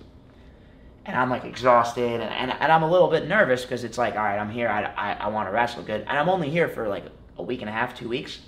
[1.05, 4.15] And I'm like exhausted, and, and, and I'm a little bit nervous because it's like,
[4.15, 4.69] all right, I'm here.
[4.69, 6.03] I, I, I want to wrestle good.
[6.03, 7.05] And I'm only here for like
[7.39, 8.39] a week and a half, two weeks.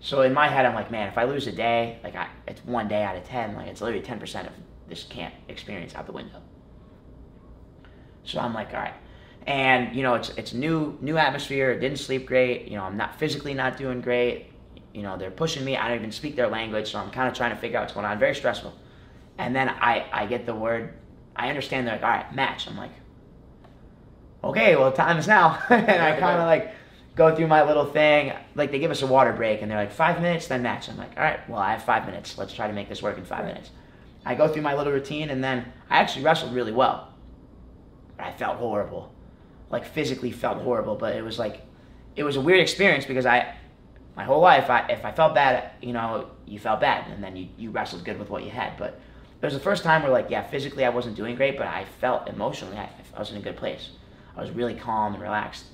[0.00, 2.64] So in my head, I'm like, man, if I lose a day, like I, it's
[2.64, 4.52] one day out of 10, like it's literally 10% of
[4.88, 6.40] this camp experience out the window.
[8.24, 8.94] So I'm like, all right.
[9.46, 11.78] And you know, it's it's new new atmosphere.
[11.78, 12.66] Didn't sleep great.
[12.66, 14.46] You know, I'm not physically not doing great.
[14.92, 15.76] You know, they're pushing me.
[15.76, 17.92] I don't even speak their language, so I'm kind of trying to figure out what's
[17.92, 18.18] going on.
[18.18, 18.74] Very stressful.
[19.38, 20.94] And then I I get the word.
[21.38, 21.86] I understand.
[21.86, 22.66] They're like, all right, match.
[22.66, 22.92] I'm like,
[24.42, 25.62] okay, well, time is now.
[25.70, 26.72] and I kind of like
[27.14, 28.32] go through my little thing.
[28.54, 30.88] Like they give us a water break, and they're like five minutes, then match.
[30.88, 32.38] I'm like, all right, well, I have five minutes.
[32.38, 33.70] Let's try to make this work in five minutes.
[34.24, 37.12] I go through my little routine, and then I actually wrestled really well.
[38.16, 39.12] But I felt horrible,
[39.70, 40.96] like physically felt horrible.
[40.96, 41.62] But it was like,
[42.16, 43.54] it was a weird experience because I,
[44.16, 47.36] my whole life, I if I felt bad, you know, you felt bad, and then
[47.36, 48.76] you you wrestled good with what you had.
[48.76, 48.98] But
[49.40, 51.84] it was the first time where like, yeah, physically I wasn't doing great, but I
[52.00, 53.90] felt emotionally I, I was in a good place.
[54.36, 55.64] I was really calm and relaxed.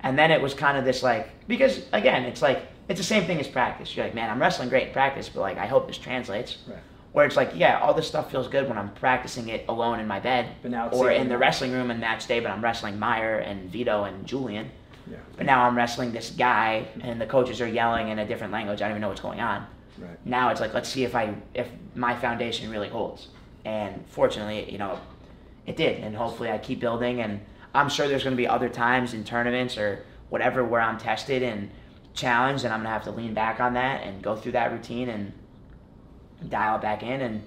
[0.00, 3.24] And then it was kind of this like because again, it's like it's the same
[3.24, 3.96] thing as practice.
[3.96, 6.58] You're like, man, I'm wrestling great in practice, but like I hope this translates.
[6.66, 6.78] Right.
[7.12, 10.06] Where it's like, yeah, all this stuff feels good when I'm practicing it alone in
[10.06, 10.54] my bed,
[10.92, 12.40] or in the wrestling room in match day.
[12.40, 14.70] But I'm wrestling Meyer and Vito and Julian.
[15.10, 15.16] Yeah.
[15.34, 18.82] But now I'm wrestling this guy, and the coaches are yelling in a different language.
[18.82, 19.66] I don't even know what's going on.
[19.98, 20.18] Right.
[20.24, 23.28] Now it's like, let's see if I if my foundation really holds.
[23.64, 24.98] And fortunately, you know,
[25.66, 26.02] it did.
[26.02, 27.20] And hopefully, I keep building.
[27.20, 27.40] And
[27.74, 31.42] I'm sure there's going to be other times in tournaments or whatever where I'm tested
[31.42, 31.70] and
[32.14, 34.72] challenged, and I'm going to have to lean back on that and go through that
[34.72, 35.32] routine and
[36.48, 37.20] dial it back in.
[37.20, 37.42] And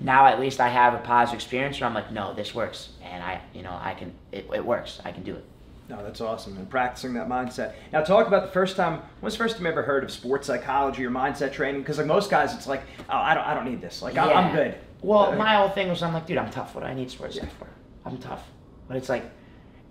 [0.00, 3.22] now at least I have a positive experience where I'm like, no, this works, and
[3.22, 4.12] I, you know, I can.
[4.32, 5.00] It, it works.
[5.04, 5.44] I can do it.
[5.90, 6.56] No, that's awesome.
[6.56, 7.74] And practicing that mindset.
[7.92, 9.02] Now, talk about the first time.
[9.18, 11.80] When's the first time you ever heard of sports psychology or mindset training?
[11.80, 14.00] Because like most guys, it's like, oh, I don't, I don't need this.
[14.00, 14.78] Like, I'm, I'm good.
[15.02, 16.76] Well, my whole thing was I'm like, dude, I'm tough.
[16.76, 17.66] What do I need sports psych for?
[18.04, 18.44] I'm tough.
[18.86, 19.24] But it's like,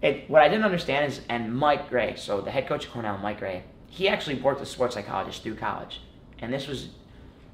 [0.01, 0.29] it.
[0.29, 3.39] What I didn't understand is, and Mike Grey, so the head coach of Cornell, Mike
[3.39, 5.99] Grey, he actually worked with sports psychologists through college,
[6.39, 6.89] and this was,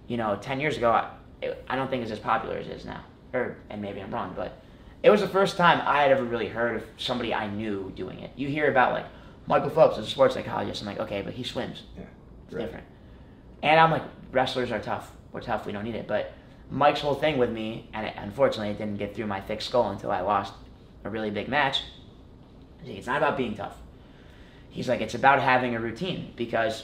[0.07, 0.91] you know, ten years ago.
[0.91, 1.09] I,
[1.41, 4.13] it, I don't think it's as popular as it is now, or and maybe I'm
[4.13, 4.61] wrong, but
[5.05, 8.21] it was the first time I had ever really heard of somebody I knew doing
[8.21, 8.31] it.
[8.35, 9.05] You hear about like
[9.45, 10.81] Michael Phelps is a sports psychologist.
[10.81, 11.83] I'm like, okay, but he swims.
[11.95, 12.05] Yeah.
[12.47, 12.85] It's different.
[13.61, 14.01] And I'm like,
[14.31, 15.11] wrestlers are tough.
[15.31, 15.67] We're tough.
[15.67, 16.07] We don't need it.
[16.07, 16.33] But
[16.71, 19.91] Mike's whole thing with me, and it, unfortunately, it didn't get through my thick skull
[19.91, 20.53] until I lost
[21.03, 21.83] a really big match.
[22.83, 23.77] It's not about being tough.
[24.71, 26.83] He's like, it's about having a routine because,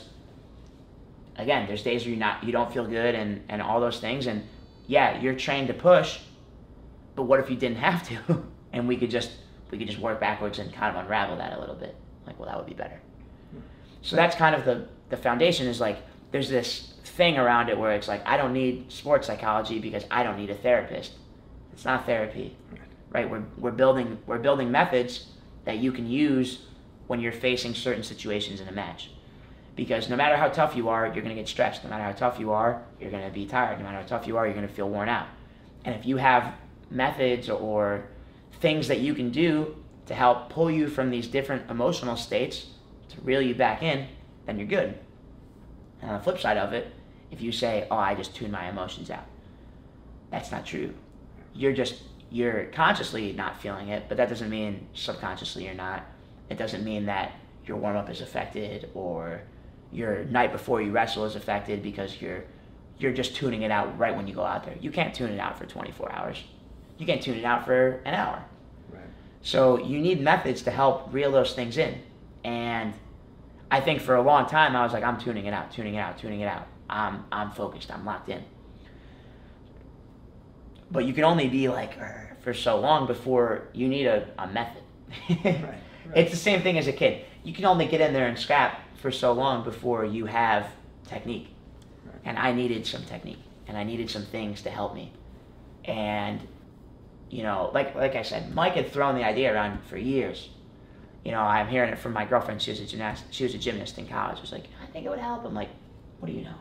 [1.34, 4.28] again, there's days where you not you don't feel good and and all those things,
[4.28, 4.44] and
[4.86, 6.20] yeah, you're trained to push,
[7.14, 8.42] but what if you didn't have to,
[8.72, 9.32] and we could just
[9.70, 11.96] we could just work backwards and kind of unravel that a little bit.
[12.26, 13.00] Like, well, that would be better.
[14.02, 15.98] So that's kind of the the foundation is like
[16.30, 20.22] there's this thing around it where it's like I don't need sports psychology because I
[20.22, 21.12] don't need a therapist.
[21.72, 22.56] It's not therapy.
[23.10, 23.28] Right?
[23.28, 25.26] We're we're building we're building methods
[25.64, 26.66] that you can use
[27.06, 29.10] when you're facing certain situations in a match.
[29.74, 31.82] Because no matter how tough you are, you're going to get stressed.
[31.82, 33.78] No matter how tough you are, you're going to be tired.
[33.78, 35.28] No matter how tough you are, you're going to feel worn out.
[35.84, 36.54] And if you have
[36.92, 38.04] methods or
[38.60, 39.76] things that you can do
[40.06, 42.66] to help pull you from these different emotional states
[43.08, 44.06] to reel you back in,
[44.46, 44.98] then you're good.
[46.00, 46.92] And on the flip side of it,
[47.30, 49.26] if you say, "Oh, I just tune my emotions out,"
[50.30, 50.94] that's not true.
[51.54, 56.04] You're just you're consciously not feeling it, but that doesn't mean subconsciously you're not.
[56.48, 57.32] It doesn't mean that
[57.66, 59.42] your warm up is affected or
[59.92, 62.44] your night before you wrestle is affected because you're
[62.98, 64.76] you're just tuning it out right when you go out there.
[64.80, 66.42] You can't tune it out for 24 hours.
[67.02, 68.44] You can't tune it out for an hour.
[68.92, 69.02] Right.
[69.40, 72.00] So you need methods to help reel those things in.
[72.44, 72.94] And
[73.72, 75.98] I think for a long time I was like, I'm tuning it out, tuning it
[75.98, 76.68] out, tuning it out.
[76.88, 78.44] I'm I'm focused, I'm locked in.
[80.92, 84.46] But you can only be like er, for so long before you need a, a
[84.46, 84.84] method.
[85.44, 85.74] right.
[86.14, 87.24] It's the same thing as a kid.
[87.42, 90.68] You can only get in there and scrap for so long before you have
[91.08, 91.48] technique.
[92.24, 95.10] And I needed some technique and I needed some things to help me.
[95.84, 96.40] And
[97.32, 100.50] you know, like like I said, Mike had thrown the idea around for years.
[101.24, 102.60] You know, I'm hearing it from my girlfriend.
[102.60, 103.24] She was a gymnast.
[103.30, 104.36] She was a gymnast in college.
[104.36, 105.44] She was like, I think it would help.
[105.46, 105.70] I'm like,
[106.20, 106.54] what do you know?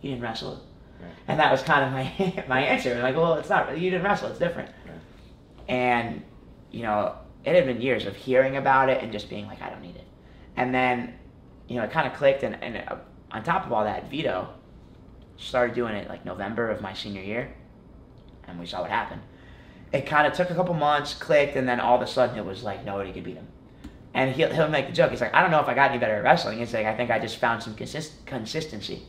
[0.00, 0.62] You didn't wrestle.
[1.28, 2.92] And that was kind of my my answer.
[2.92, 3.78] I'm like, well, it's not.
[3.78, 4.28] You didn't wrestle.
[4.30, 4.70] It's different.
[5.68, 6.22] And
[6.72, 7.14] you know,
[7.44, 9.94] it had been years of hearing about it and just being like, I don't need
[9.94, 10.06] it.
[10.56, 11.14] And then,
[11.68, 12.42] you know, it kind of clicked.
[12.42, 12.96] And, and uh,
[13.30, 14.48] on top of all that, Vito
[15.36, 17.54] started doing it like November of my senior year,
[18.48, 19.22] and we saw what happened.
[19.92, 22.44] It kind of took a couple months, clicked, and then all of a sudden it
[22.44, 23.48] was like nobody could beat him.
[24.14, 25.10] And he'll, he'll make the joke.
[25.10, 26.58] He's like, I don't know if I got any better at wrestling.
[26.58, 29.02] He's like, I think I just found some consist- consistency.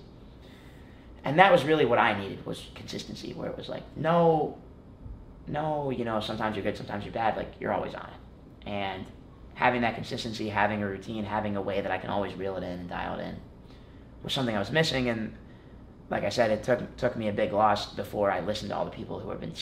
[1.24, 4.58] And that was really what I needed was consistency, where it was like, no,
[5.48, 7.38] no, you know, sometimes you're good, sometimes you're bad.
[7.38, 8.70] Like you're always on it.
[8.70, 9.06] And
[9.56, 12.64] having that consistency, having a routine, having a way that I can always reel it
[12.64, 13.38] in and dial it in
[14.24, 15.10] was something I was missing.
[15.10, 15.34] And
[16.10, 18.86] like I said, it took took me a big loss before I listened to all
[18.86, 19.54] the people who have been.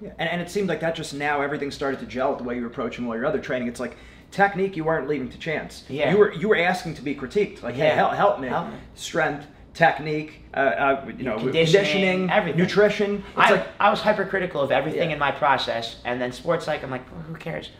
[0.00, 0.10] Yeah.
[0.18, 2.54] And, and it seemed like that just now everything started to gel with the way
[2.56, 3.68] you were approaching all your other training.
[3.68, 3.96] It's like
[4.30, 5.84] technique you weren't leaving to chance.
[5.88, 6.10] Yeah.
[6.12, 7.62] You were you were asking to be critiqued.
[7.62, 8.48] Like, hey, help, help me.
[8.48, 8.76] Help me.
[8.94, 12.60] Strength, technique, uh, uh, you know, Conditioning, conditioning, everything.
[12.60, 13.14] nutrition.
[13.16, 15.14] It's I, like I was hypercritical of everything Yeah.
[15.14, 17.70] in my process, and then sports psych, I'm like, well, who cares?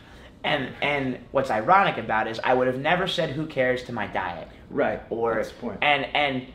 [0.43, 3.93] And and what's ironic about it is I would have never said who cares to
[3.93, 4.47] my diet.
[4.69, 5.01] right.
[5.09, 5.77] or That's the point.
[5.81, 6.47] and and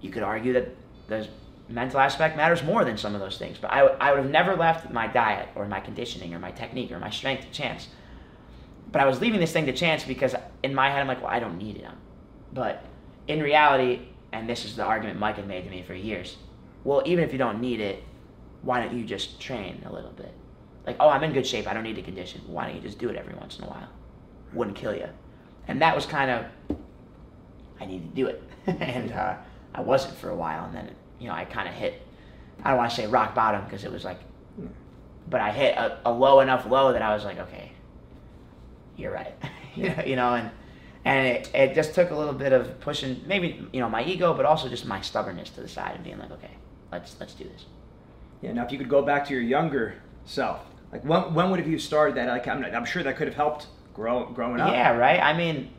[0.00, 0.68] you could argue that
[1.08, 1.28] the
[1.70, 4.30] mental aspect matters more than some of those things but I, w- I would have
[4.30, 7.88] never left my diet or my conditioning or my technique or my strength to chance.
[8.92, 11.30] But i was leaving this thing to chance because in my head i'm like well
[11.30, 11.86] i don't need it.
[12.52, 12.84] But
[13.28, 14.00] in reality
[14.32, 16.36] and this is the argument mike had made to me for years
[16.84, 18.02] well even if you don't need it
[18.62, 20.34] why don't you just train a little bit?
[20.86, 21.66] Like oh i'm in good shape.
[21.66, 22.42] I don't need to condition.
[22.46, 23.88] Why don't you just do it every once in a while?
[24.52, 25.08] Wouldn't kill you
[25.68, 26.76] and that was kind of
[27.80, 28.42] I need to do it.
[28.66, 29.36] and uh,
[29.74, 32.02] I wasn't for a while, and then you know I kind of hit.
[32.62, 34.18] I don't want to say rock bottom because it was like,
[35.28, 37.72] but I hit a, a low enough low that I was like, okay,
[38.96, 39.34] you're right,
[39.74, 40.50] you know, you know, and
[41.04, 44.34] and it, it just took a little bit of pushing, maybe you know my ego,
[44.34, 46.50] but also just my stubbornness to the side and being like, okay,
[46.92, 47.64] let's let's do this.
[48.42, 48.52] Yeah.
[48.52, 49.94] Now, if you could go back to your younger
[50.24, 50.60] self,
[50.92, 52.28] like when when would have you started that?
[52.28, 54.72] Like, I'm, I'm sure that could have helped grow growing up.
[54.72, 55.20] Yeah, right.
[55.20, 55.70] I mean,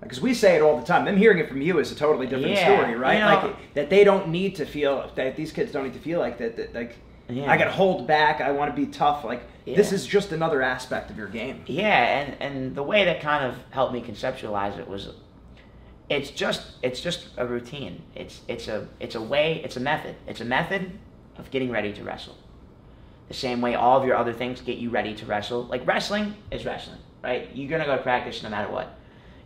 [0.00, 1.04] Because we say it all the time.
[1.04, 3.14] Them hearing it from you is a totally different Yeah, story, right?
[3.14, 5.98] you know- like that they don't need to feel that these kids don't need to
[6.00, 6.56] feel like that.
[6.56, 6.96] that like
[7.28, 7.50] Yeah.
[7.50, 8.40] I got to hold back.
[8.40, 9.24] I want to be tough.
[9.24, 11.62] Like this is just another aspect of your game.
[11.66, 15.08] Yeah, and and the way that kind of helped me conceptualize it was,
[16.08, 18.02] it's just it's just a routine.
[18.14, 19.60] It's it's a it's a way.
[19.64, 20.14] It's a method.
[20.26, 20.92] It's a method
[21.36, 22.36] of getting ready to wrestle.
[23.28, 25.64] The same way all of your other things get you ready to wrestle.
[25.64, 27.50] Like wrestling is wrestling, right?
[27.52, 28.94] You're gonna go to practice no matter what.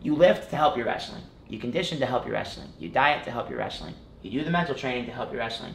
[0.03, 1.23] You lift to help your wrestling.
[1.49, 2.69] You condition to help your wrestling.
[2.79, 3.95] You diet to help your wrestling.
[4.23, 5.75] You do the mental training to help your wrestling.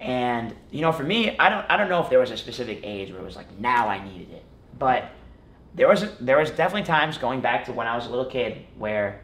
[0.00, 2.80] And you know, for me, I don't I don't know if there was a specific
[2.82, 4.44] age where it was like now I needed it,
[4.78, 5.10] but
[5.74, 8.26] there was a, there was definitely times going back to when I was a little
[8.26, 9.20] kid where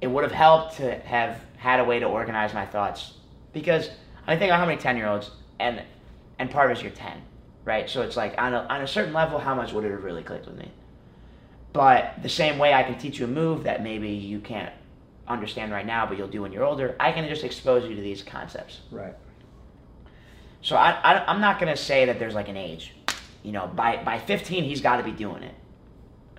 [0.00, 3.14] it would have helped to have had a way to organize my thoughts
[3.52, 3.90] because
[4.26, 5.82] I think about how many ten year olds and
[6.38, 7.22] and part of it is you're ten,
[7.64, 7.88] right?
[7.88, 10.22] So it's like on a on a certain level, how much would it have really
[10.22, 10.70] clicked with me?
[11.72, 14.72] But the same way I can teach you a move that maybe you can't
[15.26, 18.02] understand right now, but you'll do when you're older, I can just expose you to
[18.02, 18.80] these concepts.
[18.90, 19.14] Right.
[20.60, 22.94] So I, I I'm not gonna say that there's like an age,
[23.42, 25.54] you know, by by 15 he's got to be doing it.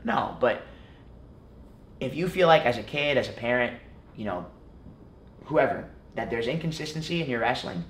[0.03, 0.63] No, but
[1.99, 3.77] if you feel like as a kid, as a parent,
[4.15, 4.45] you know,
[5.45, 7.83] whoever, that there's inconsistency in your wrestling,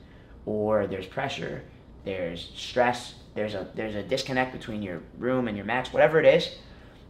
[0.45, 1.63] or there's pressure,
[2.05, 6.25] there's stress, there's a there's a disconnect between your room and your match, whatever it
[6.25, 6.55] is,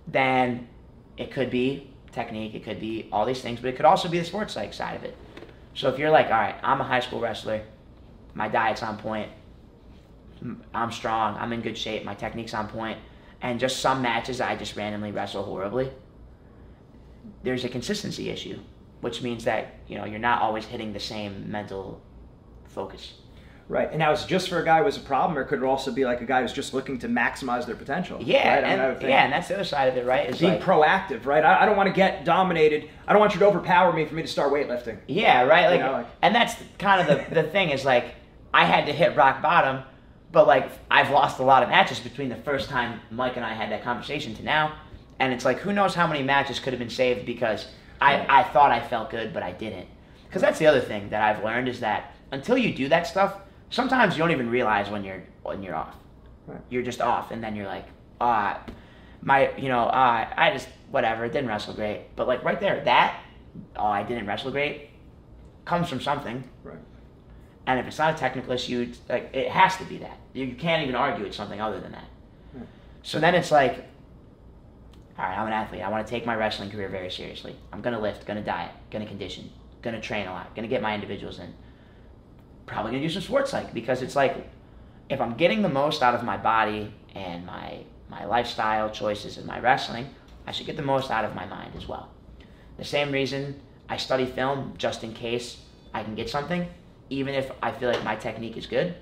[0.07, 0.67] then
[1.17, 4.19] it could be technique, it could be all these things, but it could also be
[4.19, 5.17] the sports psych side of it.
[5.73, 7.63] So if you're like, all right, I'm a high school wrestler,
[8.33, 9.31] my diet's on point,
[10.73, 12.99] I'm strong, I'm in good shape, my technique's on point,
[13.41, 15.89] and just some matches I just randomly wrestle horribly.
[17.43, 18.59] There's a consistency issue,
[19.01, 22.01] which means that you know you're not always hitting the same mental
[22.65, 23.13] focus.
[23.69, 23.89] Right.
[23.89, 25.91] And now it's just for a guy who has a problem, or could it also
[25.91, 28.19] be like a guy who's just looking to maximize their potential?
[28.21, 28.63] Yeah, Right?
[28.63, 30.29] And, yeah, and that's the other side of it, right?
[30.29, 31.43] Is being like, proactive, right?
[31.43, 32.89] I, I don't want to get dominated.
[33.07, 34.97] I don't want you to overpower me for me to start weightlifting.
[35.07, 35.69] Yeah, right.
[35.69, 38.15] Like, know, like- and that's kind of the the thing is like
[38.53, 39.83] I had to hit rock bottom,
[40.31, 43.53] but like I've lost a lot of matches between the first time Mike and I
[43.53, 44.75] had that conversation to now,
[45.19, 47.67] and it's like who knows how many matches could have been saved because
[48.01, 49.87] I I thought I felt good but I didn't.
[50.27, 53.37] Because that's the other thing that I've learned is that until you do that stuff,
[53.73, 55.95] sometimes you don't even realize when you're when you're off.
[56.45, 56.61] Right.
[56.69, 57.85] You're just off, and then you're like,
[58.21, 58.61] ah,
[59.21, 62.15] my, you know, ah, I just whatever, didn't wrestle great.
[62.15, 63.19] But like right there, that,
[63.75, 64.89] oh, I didn't wrestle great,
[65.65, 66.43] comes from something.
[66.63, 66.77] Right.
[67.65, 70.17] And if it's not a technical issue, it's like it has to be that.
[70.33, 72.05] You, you can't even argue it's something other than that.
[73.05, 73.85] So then it's like,
[75.17, 75.81] all right, I'm an athlete.
[75.81, 77.55] I want to take my wrestling career very seriously.
[77.71, 79.49] I'm gonna lift, gonna diet, gonna condition,
[79.81, 81.53] gonna train a lot, gonna get my individuals in.
[82.65, 84.49] Probably gonna do some sports psych because it's like,
[85.09, 89.45] if I'm getting the most out of my body and my my lifestyle choices and
[89.47, 90.07] my wrestling,
[90.45, 92.09] I should get the most out of my mind as well.
[92.77, 93.59] The same reason
[93.89, 95.57] I study film just in case
[95.93, 96.67] I can get something,
[97.09, 98.95] even if I feel like my technique is good.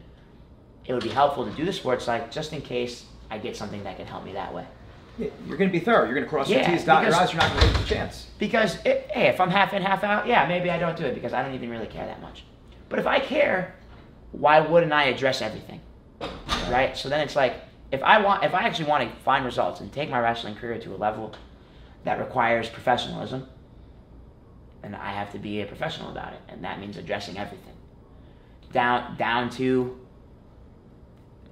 [0.86, 3.84] It would be helpful to do the sports psych just in case I get something
[3.84, 4.66] that can help me that way.
[5.18, 6.06] Yeah, You're going to be thorough.
[6.06, 7.32] You're going to cross your Yeah, T's, dot your I's.
[7.32, 8.28] You're not going to lose the chance.
[8.40, 11.14] Because it, hey, if I'm half in, half out, yeah, maybe I don't do it
[11.14, 12.44] because I don't even really care that much.
[12.92, 13.74] But if I care,
[14.34, 15.80] why wouldn't I address everything?
[16.70, 16.96] Right?
[16.96, 17.56] So then it's like
[17.92, 20.78] if I want if I actually want to find results and take my wrestling career
[20.80, 21.34] to a level
[22.04, 23.48] that requires professionalism,
[24.82, 26.42] then I have to be a professional about it.
[26.50, 27.74] And that means addressing everything.
[28.74, 29.98] Down down to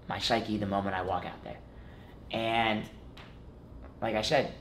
[0.10, 1.58] my psyche the moment I walk out there.
[2.32, 2.84] And
[4.02, 4.54] like I said,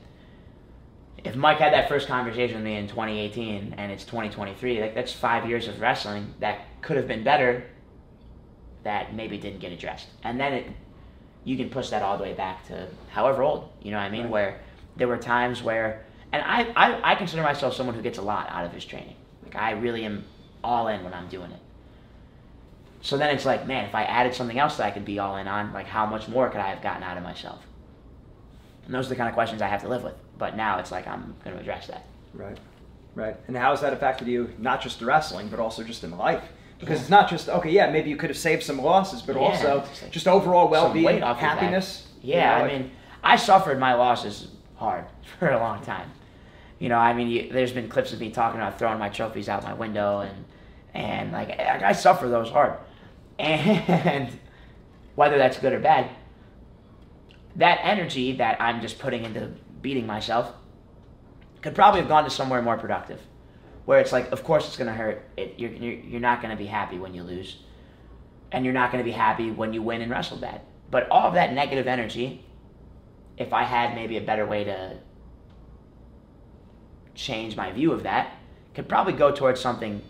[1.23, 5.11] if Mike had that first conversation with me in 2018 and it's 2023, like that's
[5.11, 7.65] five years of wrestling that could have been better
[8.83, 10.07] that maybe didn't get addressed.
[10.23, 10.67] And then it,
[11.43, 14.09] you can push that all the way back to however old, you know what I
[14.09, 14.29] mean?
[14.29, 14.61] Where
[14.95, 18.49] there were times where, and I, I, I consider myself someone who gets a lot
[18.49, 19.15] out of his training.
[19.43, 20.23] Like I really am
[20.63, 21.59] all in when I'm doing it.
[23.01, 25.37] So then it's like, man, if I added something else that I could be all
[25.37, 27.65] in on, like how much more could I have gotten out of myself?
[28.85, 30.15] And those are the kind of questions I have to live with.
[30.39, 32.05] But now it's like I'm going to address that.
[32.33, 32.57] Right.
[33.13, 33.35] Right.
[33.47, 36.43] And how has that affected you, not just the wrestling, but also just in life?
[36.79, 39.41] Because it's not just, okay, yeah, maybe you could have saved some losses, but Yeah,
[39.41, 41.59] also just like just overall well being, weight off your back.
[41.59, 42.07] happiness.
[42.21, 45.03] Yeah, you know, I like- mean, I suffered my losses hard
[45.39, 46.09] for a long time.
[46.79, 49.49] You know, I mean, you, there's been clips of me talking about throwing my trophies
[49.49, 50.45] out my window, and
[50.93, 52.75] and like I, I suffer those hard,
[53.39, 54.29] and
[55.15, 56.09] whether that's good or bad,
[57.57, 59.51] that energy that I'm just putting into
[59.81, 60.53] beating myself
[61.61, 63.19] could probably have gone to somewhere more productive,
[63.85, 65.29] where it's like, of course it's gonna hurt.
[65.37, 67.57] It, you're you're, not gonna be happy when you lose,
[68.51, 70.61] and you're not gonna be happy when you win and wrestle bad.
[70.89, 72.45] But all of that negative energy,
[73.37, 74.97] if I had maybe a better way to
[77.13, 78.33] change my view of that,
[78.73, 80.01] could probably go towards something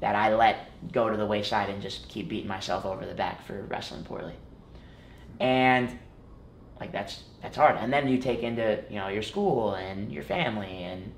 [0.00, 3.44] that I let go to the wayside and just keep beating myself over the back
[3.44, 4.34] for wrestling poorly.
[5.40, 5.98] And
[6.80, 7.76] like that's that's hard.
[7.76, 11.12] And then you take into, you know, your school and your family and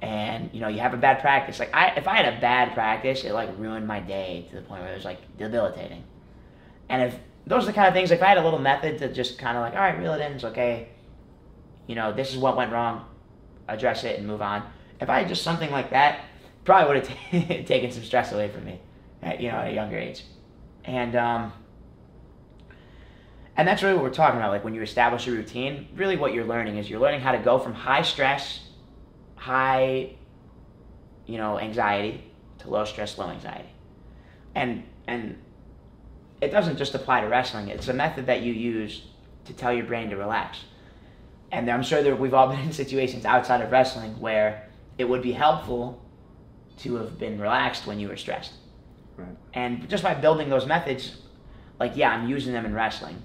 [0.00, 1.58] and you know, you have a bad practice.
[1.58, 4.62] Like I if I had a bad practice, it like ruined my day to the
[4.62, 6.04] point where it was like debilitating.
[6.88, 8.98] And if those are the kind of things, like if I had a little method
[8.98, 10.88] to just kind of like, all right, reel it in, it's okay.
[11.86, 13.04] You know, this is what went wrong,
[13.68, 14.62] address it and move on.
[15.00, 16.20] If I had just something like that,
[16.64, 18.80] probably would have taken some stress away from me,
[19.22, 20.24] at, you know, at a younger age.
[20.84, 21.52] And um,
[23.62, 24.50] and that's really what we're talking about.
[24.50, 27.38] Like when you establish a routine, really what you're learning is you're learning how to
[27.38, 28.58] go from high stress,
[29.36, 30.16] high,
[31.26, 32.24] you know, anxiety
[32.58, 33.68] to low stress, low anxiety.
[34.56, 35.38] And and
[36.40, 37.68] it doesn't just apply to wrestling.
[37.68, 39.02] It's a method that you use
[39.44, 40.64] to tell your brain to relax.
[41.52, 45.22] And I'm sure that we've all been in situations outside of wrestling where it would
[45.22, 46.02] be helpful
[46.78, 48.54] to have been relaxed when you were stressed.
[49.16, 49.36] Right.
[49.54, 51.18] And just by building those methods,
[51.78, 53.22] like yeah, I'm using them in wrestling,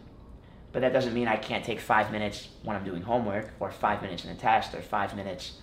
[0.72, 4.02] but that doesn't mean I can't take five minutes when I'm doing homework, or five
[4.02, 5.54] minutes in a test, or five minutes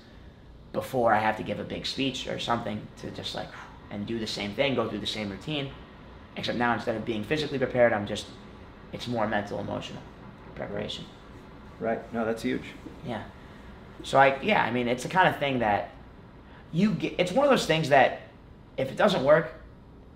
[0.73, 3.49] before I have to give a big speech or something to just like
[3.91, 5.71] and do the same thing, go through the same routine.
[6.37, 8.27] Except now instead of being physically prepared, I'm just
[8.93, 10.03] it's more mental, emotional
[10.55, 11.05] preparation.
[11.79, 12.13] Right.
[12.13, 12.65] No, that's huge.
[13.07, 13.23] Yeah.
[14.03, 15.91] So I yeah, I mean it's the kind of thing that
[16.73, 18.23] you get it's one of those things that
[18.77, 19.53] if it doesn't work,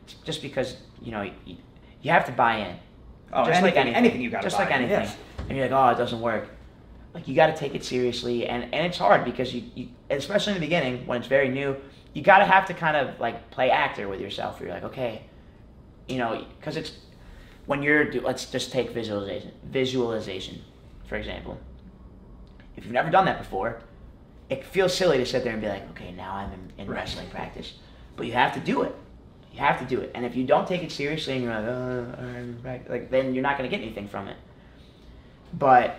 [0.02, 1.56] it's just because, you know, you,
[2.02, 2.76] you have to buy in.
[3.32, 5.16] Oh, just like anything- anything, anything you gotta just buy like anything, yes.
[5.48, 6.48] and you're like, oh, it doesn't work.
[7.14, 10.52] Like you got to take it seriously, and and it's hard because you, you especially
[10.54, 11.76] in the beginning when it's very new,
[12.14, 14.60] you got to have to kind of like play actor with yourself.
[14.60, 15.22] You're like, okay,
[16.06, 16.92] you know, because it's
[17.66, 20.60] when you're do, let's just take visualization visualization
[21.08, 21.58] for example.
[22.76, 23.80] If you've never done that before,
[24.50, 27.28] it feels silly to sit there and be like, okay, now I'm in, in wrestling
[27.30, 27.74] practice,
[28.14, 28.94] but you have to do it.
[29.58, 31.64] You have to do it, and if you don't take it seriously and you're like,
[31.64, 34.36] uh, I'm right, like then you're not going to get anything from it.
[35.52, 35.98] But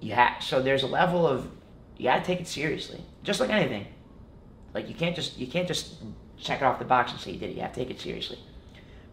[0.00, 1.48] you have so there's a level of
[1.96, 3.86] you got to take it seriously, just like anything.
[4.72, 5.94] Like you can't just you can't just
[6.36, 7.54] check it off the box and say you did it.
[7.54, 8.40] You have to take it seriously.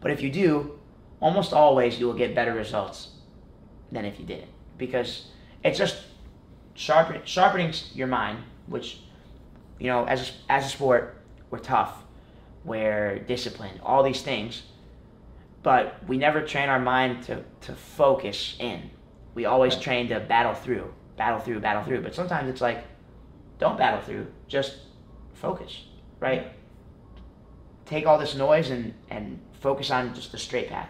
[0.00, 0.80] But if you do,
[1.20, 3.10] almost always you will get better results
[3.92, 5.26] than if you didn't, because
[5.62, 5.96] it's just
[6.74, 8.98] sharpen, sharpening your mind, which
[9.78, 12.02] you know as a, as a sport we're tough,
[12.64, 14.62] we're disciplined, all these things,
[15.62, 18.90] but we never train our mind to to focus in.
[19.34, 22.02] We always train to battle through, battle through, battle through.
[22.02, 22.84] But sometimes it's like,
[23.58, 24.76] don't battle through, just
[25.34, 25.84] focus,
[26.20, 26.52] right?
[27.86, 30.88] Take all this noise and and focus on just the straight path.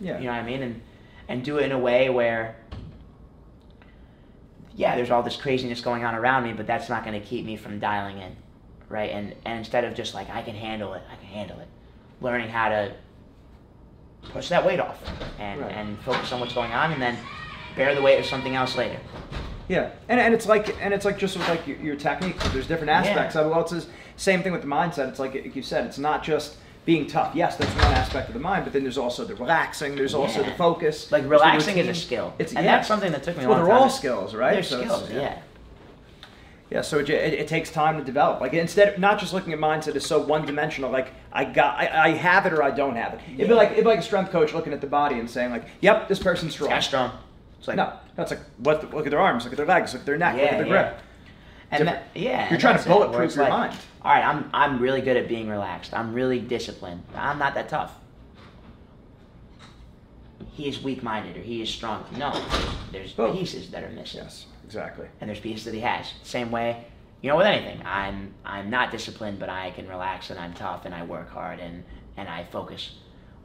[0.00, 0.18] Yeah.
[0.18, 0.62] You know what I mean?
[0.62, 0.80] And
[1.28, 2.56] and do it in a way where
[4.76, 7.46] yeah, there's all this craziness going on around me, but that's not going to keep
[7.46, 8.36] me from dialing in,
[8.88, 9.10] right?
[9.10, 11.68] And and instead of just like I can handle it, I can handle it.
[12.20, 12.92] Learning how to
[14.32, 14.98] push that weight off
[15.38, 15.72] and Right.
[15.72, 17.16] and focus on what's going on, and then
[17.76, 18.98] bear the weight of something else later.
[19.68, 22.38] Yeah, and, and it's like and it's like just with like your, your technique.
[22.52, 23.34] There's different aspects.
[23.34, 23.42] Yeah.
[23.42, 23.50] of it.
[23.50, 25.08] Well, it's the same thing with the mindset.
[25.08, 27.34] It's like, like you said, it's not just being tough.
[27.34, 29.96] Yes, that's one aspect of the mind, but then there's also the relaxing.
[29.96, 31.10] There's also the focus.
[31.10, 32.76] Like relaxing is a skill, It's and yeah.
[32.76, 33.82] that's something that took me a Well, long they're time.
[33.82, 34.52] all skills, right?
[34.54, 35.38] They're So skills, yeah.
[36.70, 38.40] Yeah, so it, it, it takes time to develop.
[38.40, 40.90] Like instead, of not just looking at mindset as so one dimensional.
[40.90, 43.20] Like I got, I, I have it or I don't have it.
[43.34, 45.50] It'd be like it'd be like a strength coach looking at the body and saying
[45.50, 47.12] like, "Yep, this person's strong." Guy's strong.
[47.58, 48.80] It's like no, no, it's like what?
[48.80, 50.58] The, look at their arms, look at their legs, look at their neck, look at
[50.58, 50.90] their yeah.
[50.90, 51.00] grip.
[51.70, 53.78] And that, yeah, You're trying to that's bulletproof your like, mind.
[54.02, 55.94] All right, I'm I'm really good at being relaxed.
[55.94, 57.02] I'm really disciplined.
[57.14, 57.92] I'm not that tough.
[60.52, 62.04] He is weak-minded or he is strong.
[62.16, 62.32] No,
[62.90, 64.22] there's, pieces that are missing.
[64.22, 65.06] Yes, exactly.
[65.20, 66.12] And there's pieces that he has.
[66.22, 66.84] Same way,
[67.22, 67.80] you know, with anything.
[67.84, 71.58] I'm I'm not disciplined, but I can relax and I'm tough and I work hard
[71.60, 71.84] and
[72.16, 72.96] and I focus.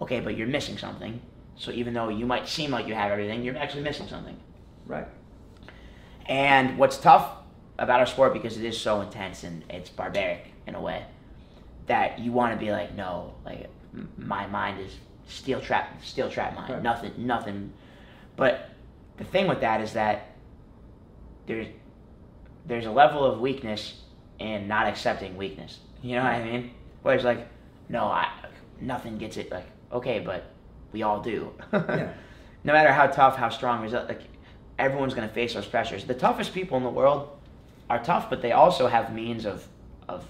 [0.02, 1.22] Okay, but you're missing something.
[1.56, 4.38] So even though you might seem like you have everything, you're actually missing something.
[4.86, 5.08] Right.
[6.26, 7.38] And what's tough
[7.78, 11.06] about our sport because it is so intense and it's barbaric in a way
[11.88, 13.70] that you want to be like, no, like
[14.18, 14.96] my mind is
[15.28, 16.84] steel trap, steel trap mind, Right.
[16.84, 17.74] nothing, nothing.
[18.36, 18.70] But
[19.18, 20.31] the thing with that is that
[21.48, 21.68] there's
[22.66, 24.02] there's a level of weakness
[24.40, 25.80] in not accepting weakness.
[26.02, 26.72] You know what I mean?
[27.02, 27.48] Where it's like,
[27.90, 28.30] no, I
[28.80, 29.52] nothing gets it.
[29.52, 30.46] Like, okay, but
[30.92, 31.52] we all do.
[31.74, 32.14] Yeah.
[32.64, 34.22] No matter how tough, how strong, like
[34.78, 36.04] everyone's gonna face those pressures.
[36.04, 37.30] The toughest people in the world
[37.90, 39.68] are tough, but they also have means of
[40.08, 40.24] of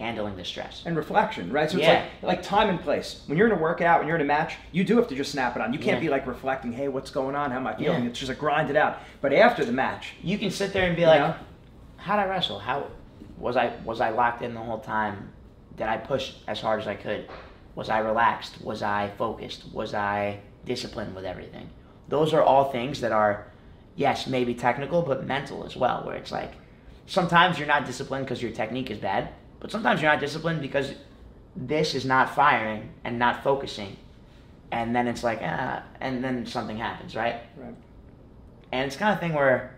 [0.00, 0.82] handling the stress.
[0.86, 1.70] and reflection, right?
[1.70, 2.04] So it's Yeah.
[2.22, 3.22] like like time and place.
[3.26, 5.30] When you're in a workout, when you're in a match, you do have to just
[5.30, 5.72] snap it on.
[5.74, 6.00] You can't Yeah.
[6.00, 7.50] be like reflecting, hey, what's going on?
[7.50, 8.02] How am I feeling?
[8.04, 8.08] Yeah.
[8.08, 8.98] It's just like grind it out.
[9.20, 11.34] But after the match, You can sit there and be like, know?
[11.98, 12.58] "How'd I wrestle?
[12.58, 12.84] How
[13.38, 13.72] was I?
[13.84, 15.32] Was I locked in the whole time?
[15.76, 17.26] Did I push as hard as I could?
[17.74, 18.62] Was I relaxed?
[18.62, 19.64] Was I focused?
[19.72, 21.68] Was I disciplined with everything?
[22.08, 23.46] Those are all things that are,
[23.96, 26.02] yes, maybe technical, but mental as well.
[26.04, 26.52] Where it's like,
[27.06, 29.28] sometimes you're not disciplined because your technique is bad,
[29.60, 30.94] but sometimes you're not disciplined because
[31.54, 33.96] this is not firing and not focusing,
[34.72, 37.42] and then it's like, ah, and then something happens, right?
[37.56, 37.74] right?
[38.72, 39.74] And it's kind of thing where,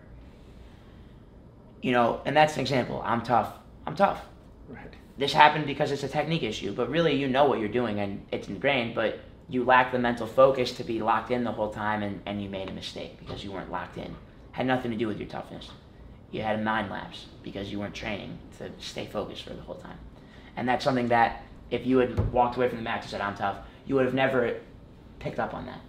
[1.81, 3.01] you know, and that's an example.
[3.03, 3.53] I'm tough.
[3.85, 4.21] I'm tough.
[4.69, 4.93] Right.
[5.17, 8.25] This happened because it's a technique issue, but really you know what you're doing and
[8.31, 9.19] it's ingrained, but
[9.49, 12.49] you lack the mental focus to be locked in the whole time and, and you
[12.49, 14.15] made a mistake because you weren't locked in.
[14.51, 15.69] Had nothing to do with your toughness.
[16.33, 19.75] You had a mind lapse because you weren't training to stay focused for the whole
[19.75, 19.97] time.
[20.57, 23.35] And that's something that if you had walked away from the match and said, I'm
[23.35, 24.57] tough, you would have never
[25.19, 25.79] picked up on that.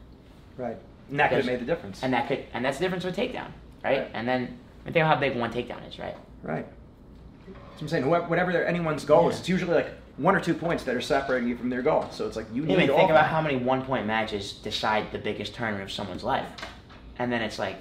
[0.57, 0.77] Right.
[1.11, 2.03] And that could have made the difference.
[2.03, 3.49] And that could, and that's the difference with takedown,
[3.83, 4.01] right?
[4.01, 4.11] Right.
[4.13, 6.17] And then I think how big one takedown is, right?
[6.43, 6.67] Right.
[7.47, 9.89] So I'm saying, whoever, whatever their, anyone's goal is, it's usually like
[10.19, 12.07] one or two points that are separating you from their goal.
[12.11, 13.31] So it's like you You need mean all think about that.
[13.31, 16.47] how many one-point matches decide the biggest tournament of someone's life,
[17.19, 17.77] and then it's like,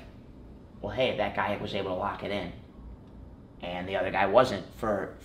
[0.84, 2.52] well, hey, that guy was able to lock it in,
[3.62, 4.64] and the other guy wasn't.
[4.76, 5.16] For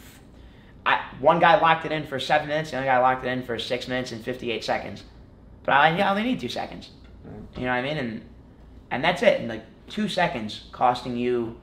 [0.86, 3.42] I, one guy locked it in for seven minutes, the other guy locked it in
[3.42, 5.02] for six minutes and fifty-eight seconds,
[5.64, 6.90] but I only need two seconds.
[7.56, 7.98] You know what I mean?
[7.98, 8.24] And
[8.92, 9.40] and that's it.
[9.40, 11.60] And like two seconds costing you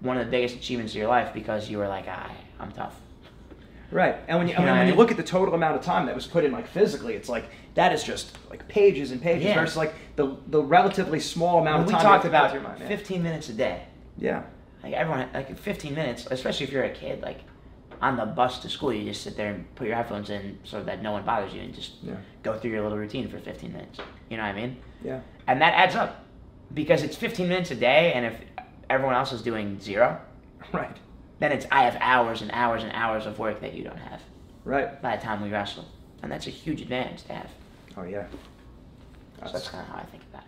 [0.00, 2.94] one of the biggest achievements of your life because you were like, I, I'm tough.
[3.90, 4.16] Right.
[4.28, 5.82] And when you, You I mean, when I you look at the total amount of
[5.82, 9.22] time that was put in, like physically, it's like that is just like pages and
[9.22, 9.54] pages Yeah.
[9.60, 13.48] versus like the the relatively small amount of we talked about your mind, 15 minutes
[13.50, 13.84] a day.
[14.16, 14.42] Yeah.
[14.82, 17.38] Like everyone, like 15 minutes, especially if you're a kid, like
[18.02, 20.82] on the bus to school, you just sit there and put your headphones in so
[20.82, 22.14] that no one bothers you and just Yeah.
[22.42, 24.00] go through your little routine for 15 minutes.
[24.28, 24.76] You know what I mean?
[25.04, 25.20] Yeah.
[25.46, 26.24] And that adds up
[26.74, 28.34] because it's 15 minutes a day, and if
[28.90, 30.20] everyone else is doing zero,
[30.72, 30.96] Right.
[31.38, 34.20] then it's I have hours and hours and hours of work that you don't have
[34.64, 35.00] Right.
[35.00, 35.84] by the time we wrestle,
[36.24, 37.50] and that's a huge advantage to have.
[37.98, 38.26] Oh yeah.
[39.44, 40.47] So that's kind of how I think about it.